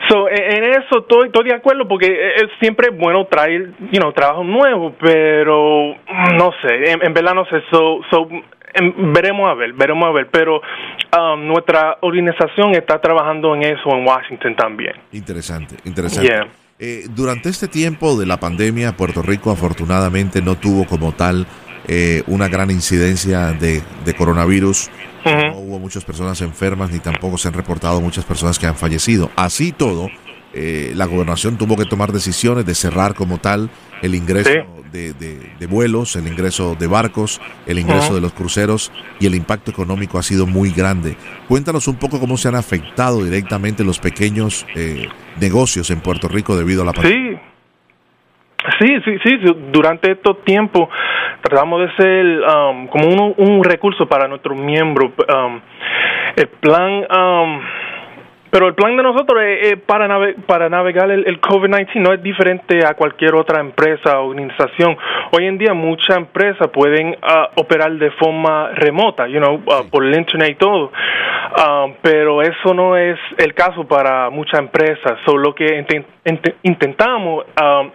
[0.09, 2.07] so en eso estoy, estoy de acuerdo porque
[2.37, 5.95] es siempre bueno traer, you know, trabajo nuevo, pero
[6.35, 7.63] no sé, en, verdad no sé.
[7.71, 8.29] So, so
[8.75, 10.29] em, veremos a ver, veremos a ver.
[10.31, 14.93] Pero um, nuestra organización está trabajando en eso en Washington también.
[15.13, 16.51] Interesante, interesante.
[16.81, 21.47] Eh, durante este tiempo de la pandemia, Puerto Rico afortunadamente no tuvo como tal
[21.89, 23.83] eh, una gran incidencia de,
[24.17, 24.91] coronavirus.
[25.25, 29.31] No hubo muchas personas enfermas ni tampoco se han reportado muchas personas que han fallecido.
[29.37, 30.09] Así todo,
[30.55, 33.71] eh, la gobernación tuvo que tomar decisiones de cerrar como tal
[34.03, 34.51] el ingreso
[34.93, 40.19] de, vuelos, el ingreso de barcos, el ingreso de los cruceros y el impacto económico
[40.19, 41.17] ha sido muy grande.
[41.49, 45.09] Cuéntanos un poco cómo se han afectado directamente los pequeños eh,
[45.41, 47.39] negocios en Puerto Rico debido a la pandemia.
[47.39, 47.49] Sí.
[48.81, 49.31] Sí, sí, sí,
[49.73, 50.89] durante estos tiempos
[51.43, 55.13] tratamos de ser um, como un, un, recurso para nuestros miembros.
[55.29, 55.61] Um,
[56.37, 57.61] el plan um,
[58.51, 60.09] pero el plan de nosotros es, para,
[60.47, 64.97] para navegar el, COVID-19 no es diferente a cualquier otra empresa o organización.
[65.33, 70.05] Hoy en día muchas empresas pueden ah, operar de forma remota, you know, ah, por
[70.05, 70.91] el internet y todo.
[70.95, 75.19] Ah, pero eso no es el caso para muchas empresas.
[75.27, 75.85] So, lo que
[76.63, 77.45] intentamos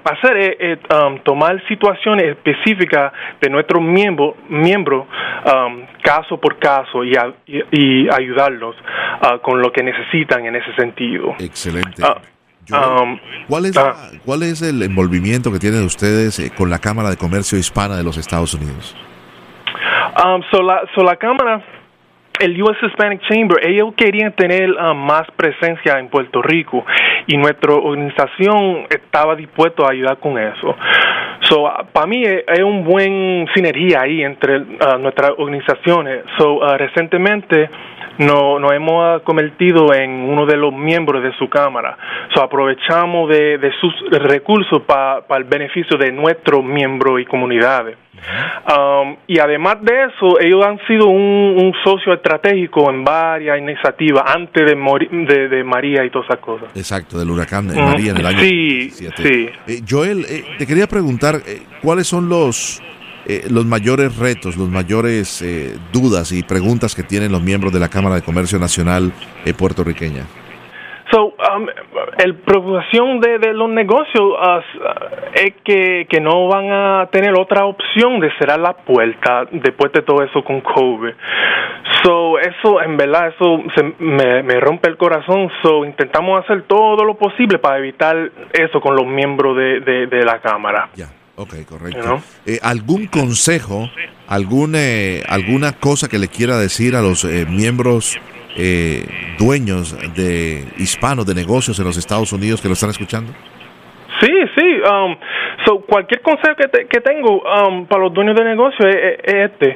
[0.04, 0.80] hacer es,
[1.24, 5.06] tomar situaciones específicas de nuestros miembros, miembros
[6.02, 7.14] caso por caso y,
[7.72, 8.76] y ayudarlos
[9.42, 11.36] con lo que necesitan en ese sentido.
[11.40, 12.04] Excelente.
[12.72, 14.12] Ah, um, ¿cuál, es ah.
[14.26, 18.04] ¿Cuál es el envolvimiento que tienen ustedes eh, con la Cámara de Comercio Hispana de
[18.04, 18.96] los Estados Unidos?
[20.24, 21.64] Um, so la, so la Cámara
[22.44, 26.86] el US Hispanic Chamber, ellos querían tener um, más presencia en Puerto Rico
[27.26, 30.76] y nuestra organización estaba dispuesto a ayudar con eso.
[31.50, 36.24] So, uh, para mí hay un buen sinergia ahí entre uh, nuestras organizaciones.
[36.38, 37.70] So, recientemente
[38.18, 41.98] no, nos hemos convertido en uno de los miembros de su Cámara.
[42.34, 47.98] So, aprovechamos de sus recursos para el beneficio de nuestros miembros y comunidades.
[48.16, 54.66] Um, y además de eso, ellos han sido un, socio estratégico en varias iniciativas antes
[54.66, 56.70] de, de, María y todas esas cosas.
[56.76, 59.50] Exacto, del huracán de María en el año Sí, sí.
[59.68, 62.82] Eh, Joel, eh, te quería preguntar, eh, ¿cuáles son los
[63.26, 67.80] eh, los mayores retos, los mayores eh, dudas y preguntas que tienen los miembros de
[67.80, 69.14] la Cámara de Comercio Nacional
[69.46, 70.26] eh, puertorriqueña?
[71.14, 71.68] So, um,
[72.18, 74.62] el preocupación de, los negocios uh,
[75.36, 80.02] es que, que, no van a tener otra opción de cerrar la puerta después de
[80.02, 81.14] todo eso con COVID.
[82.04, 83.62] So, eso, en verdad, eso
[84.00, 85.52] me, me, rompe el corazón.
[85.62, 90.40] So, intentamos hacer todo lo posible para evitar eso con los miembros de, de, la
[90.40, 90.90] Cámara.
[90.96, 91.10] Ya.
[91.36, 92.22] Ok, correcto.
[92.46, 93.90] Eh, ¿Algún consejo,
[94.28, 98.20] algún, eh, alguna cosa que le quiera decir a los eh, miembros
[99.38, 103.34] dueños de hispanos de negocios en los Estados Unidos que lo están escuchando?
[104.20, 104.82] Sí, sí.
[104.82, 105.16] Um,
[105.66, 109.76] so, cualquier consejo que, que tengo um, para los dueños de negocios es, este.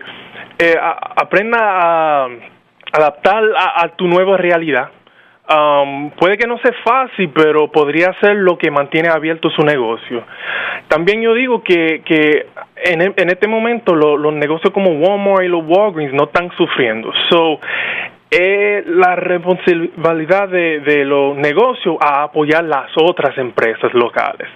[1.15, 2.27] aprenda a
[2.93, 4.89] adaptar a tu nueva realidad
[5.49, 10.25] Um, puede que no sea fácil, pero podría ser lo que mantiene abierto su negocio.
[10.89, 12.47] También yo digo que, que
[12.83, 17.13] en, en este momento los negocios como Walmart y los Walgreens no están sufriendo.
[17.29, 17.61] So,
[18.29, 24.47] es la responsabilidad de, de los negocios a apoyar las otras empresas locales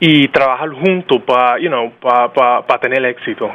[0.00, 3.50] y trabajar juntos para you know, para tener éxito.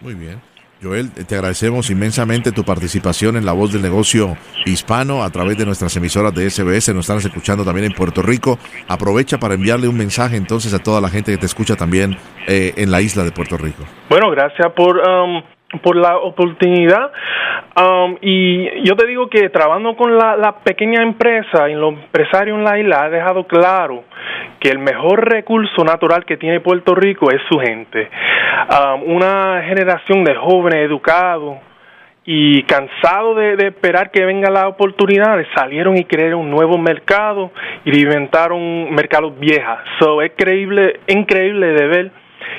[0.00, 0.40] Muy bien.
[0.82, 5.64] Joel, te agradecemos inmensamente tu participación en La Voz del Negocio Hispano a través de
[5.64, 6.94] nuestras emisoras de SBS.
[6.94, 8.58] Nos están escuchando también en Puerto Rico.
[8.86, 12.16] Aprovecha para enviarle un mensaje entonces a toda la gente que te escucha también
[12.46, 13.84] eh, en la isla de Puerto Rico.
[14.10, 15.42] Bueno, gracias por um,
[15.82, 17.10] por la oportunidad
[17.76, 22.64] um, y yo te digo que trabajando con la, pequeña empresa y los empresarios en
[22.64, 24.04] la isla ha dejado claro
[24.60, 28.08] que el mejor recurso natural que tiene Puerto Rico es su gente.
[28.70, 31.58] Um, una generación de jóvenes educados
[32.26, 37.52] y cansados de, esperar que venga la oportunidad salieron y crearon un nuevo mercado
[37.84, 39.78] y inventaron mercados viejas.
[40.00, 42.10] So es creíble increíble de ver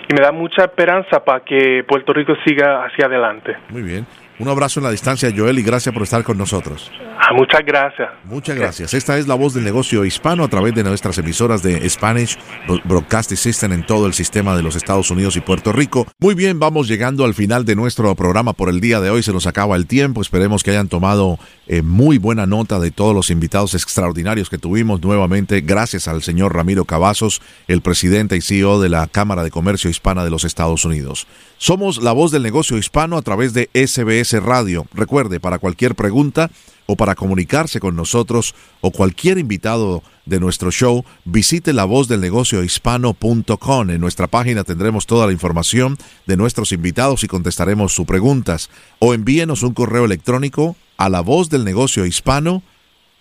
[0.10, 3.56] y me da mucha esperanza para que Puerto Rico siga hacia adelante.
[3.70, 4.06] Muy bien.
[4.40, 6.92] Un abrazo en la distancia, Joel, y gracias por estar con nosotros.
[7.20, 8.10] Ah, muchas gracias.
[8.26, 8.94] Muchas gracias.
[8.94, 12.38] Esta es la voz del negocio hispano a través de nuestras emisoras de Spanish
[12.86, 16.06] Broadcasting System en todo el sistema de los Estados Unidos y Puerto Rico.
[16.20, 19.24] Muy bien, vamos llegando al final de nuestro programa por el día de hoy.
[19.24, 20.22] Se nos acaba el tiempo.
[20.22, 25.02] Esperemos que hayan tomado eh, muy buena nota de todos los invitados extraordinarios que tuvimos
[25.02, 25.62] nuevamente.
[25.62, 30.24] Gracias al señor Ramiro Cavazos, el presidente y CEO de la Cámara de Comercio Hispana
[30.24, 31.26] de los Estados Unidos.
[31.58, 34.86] Somos la voz del negocio hispano a través de SBS Radio.
[34.94, 36.50] Recuerde, para cualquier pregunta,
[36.88, 42.22] o para comunicarse con nosotros o cualquier invitado de nuestro show, visite la voz del
[42.22, 43.90] negocio hispano.com.
[43.90, 48.72] En nuestra página tendremos toda la información de nuestros invitados y contestaremos sus preguntas.
[49.00, 52.64] O envíenos un correo electrónico a la voz del negocio hispano